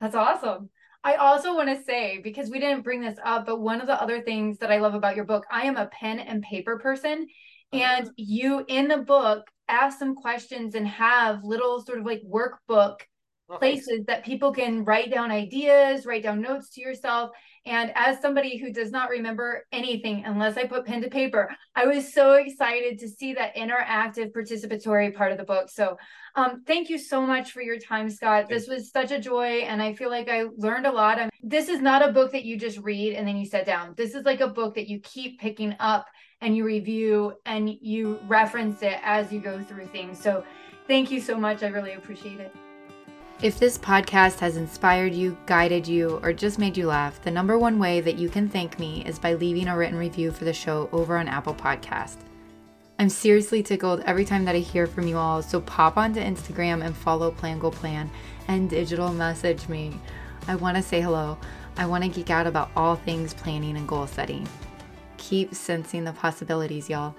That's 0.02 0.16
awesome. 0.16 0.70
I 1.04 1.16
also 1.16 1.56
want 1.56 1.70
to 1.70 1.84
say, 1.84 2.20
because 2.24 2.50
we 2.50 2.60
didn't 2.60 2.84
bring 2.84 3.02
this 3.02 3.20
up, 3.24 3.46
but 3.46 3.62
one 3.62 3.80
of 3.80 3.88
the 3.88 4.02
other 4.02 4.22
things 4.22 4.58
that 4.58 4.72
I 4.72 4.80
love 4.80 4.96
about 4.96 5.16
your 5.16 5.26
book, 5.26 5.46
I 5.52 5.66
am 5.66 5.78
a 5.78 5.86
pen 5.88 6.20
and 6.20 6.42
paper 6.42 6.80
person. 6.80 7.28
Oh. 7.74 7.78
And 7.78 8.10
you 8.18 8.66
in 8.68 8.88
the 8.88 8.98
book 8.98 9.46
ask 9.68 10.00
some 10.00 10.16
questions 10.16 10.76
and 10.76 10.88
have 10.88 11.44
little 11.44 11.82
sort 11.82 12.00
of 12.00 12.06
like 12.06 12.22
workbook 12.24 13.02
places 13.50 14.06
that 14.08 14.26
people 14.26 14.52
can 14.52 14.84
write 14.84 15.12
down 15.12 15.32
ideas, 15.32 16.06
write 16.06 16.24
down 16.24 16.42
notes 16.42 16.70
to 16.72 16.82
yourself. 16.82 17.32
And 17.68 17.92
as 17.96 18.22
somebody 18.22 18.58
who 18.58 18.72
does 18.72 18.92
not 18.92 19.10
remember 19.10 19.66
anything 19.72 20.24
unless 20.26 20.56
I 20.56 20.66
put 20.66 20.86
pen 20.86 21.02
to 21.02 21.10
paper, 21.10 21.50
I 21.76 21.86
was 21.86 22.14
so 22.14 22.34
excited 22.34 23.00
to 23.00 23.08
see 23.08 23.34
that 23.34 23.56
interactive 23.56 24.32
participatory 24.34 25.14
part 25.16 25.32
of 25.32 25.38
the 25.38 25.44
book. 25.44 25.70
So 25.70 25.98
um, 26.36 26.64
thank 26.68 26.90
you 26.90 26.98
so 26.98 27.26
much 27.26 27.52
for 27.52 27.62
your 27.62 27.80
time, 27.80 28.10
Scott. 28.10 28.50
This 28.50 28.68
was 28.68 28.92
such 28.92 29.12
a 29.12 29.20
joy, 29.20 29.64
and 29.68 29.82
I 29.82 29.94
feel 29.94 30.10
like 30.10 30.30
I 30.30 30.44
learned 30.58 30.86
a 30.86 30.92
lot. 30.92 31.20
I 31.20 31.30
this 31.42 31.70
is 31.70 31.80
not 31.80 32.08
a 32.08 32.12
book 32.12 32.32
that 32.32 32.44
you 32.44 32.58
just 32.58 32.80
read 32.80 33.14
and 33.14 33.28
then 33.28 33.38
you 33.38 33.46
set 33.46 33.66
down. 33.66 33.94
This 33.96 34.16
is 34.16 34.26
like 34.26 34.42
a 34.42 34.48
book 34.48 34.76
that 34.76 34.88
you 34.88 35.00
keep 35.00 35.40
picking 35.40 35.76
up 35.80 36.08
and 36.42 36.56
you 36.56 36.66
review 36.66 37.34
and 37.46 37.70
you 37.70 38.20
reference 38.28 38.82
it 38.82 39.00
as 39.04 39.32
you 39.32 39.40
go 39.40 39.64
through 39.64 39.88
things. 39.88 40.20
So 40.20 40.44
thank 40.88 41.12
you 41.12 41.22
so 41.22 41.38
much. 41.38 41.64
I 41.64 41.68
really 41.68 41.94
appreciate 41.94 42.40
it. 42.40 42.52
If 43.42 43.60
this 43.60 43.78
podcast 43.78 44.40
has 44.40 44.56
inspired 44.56 45.14
you, 45.14 45.38
guided 45.46 45.86
you, 45.86 46.22
or 46.24 46.32
just 46.32 46.58
made 46.58 46.78
you 46.78 46.88
laugh, 46.88 47.22
the 47.22 47.30
number 47.30 47.58
one 47.60 47.78
way 47.78 48.00
that 48.00 48.18
you 48.18 48.30
can 48.30 48.48
thank 48.48 48.80
me 48.80 49.04
is 49.06 49.20
by 49.20 49.34
leaving 49.34 49.68
a 49.68 49.76
written 49.76 49.98
review 49.98 50.32
for 50.32 50.46
the 50.46 50.54
show 50.54 50.88
over 50.94 51.18
on 51.18 51.28
Apple 51.28 51.54
Podcast. 51.54 52.16
I'm 52.98 53.10
seriously 53.10 53.62
tickled 53.62 54.00
every 54.06 54.24
time 54.24 54.46
that 54.46 54.56
I 54.56 54.60
hear 54.60 54.88
from 54.88 55.06
you 55.06 55.18
all, 55.18 55.42
so 55.42 55.60
pop 55.60 55.98
onto 55.98 56.22
Instagram 56.22 56.82
and 56.82 56.96
follow 56.96 57.30
Plan 57.30 57.60
Goal 57.60 57.72
Plan 57.72 58.10
and 58.48 58.70
digital 58.70 59.12
message 59.12 59.68
me. 59.68 60.00
I 60.48 60.56
want 60.56 60.78
to 60.78 60.82
say 60.82 61.02
hello. 61.02 61.38
I 61.76 61.88
want 61.88 62.06
to 62.06 62.10
geek 62.10 62.30
out 62.30 62.48
about 62.48 62.72
all 62.74 62.96
things 62.96 63.34
planning 63.34 63.76
and 63.76 63.86
goal 63.86 64.08
setting. 64.08 64.48
Keep 65.18 65.54
sensing 65.54 66.06
the 66.06 66.14
possibilities, 66.14 66.90
y'all. 66.90 67.14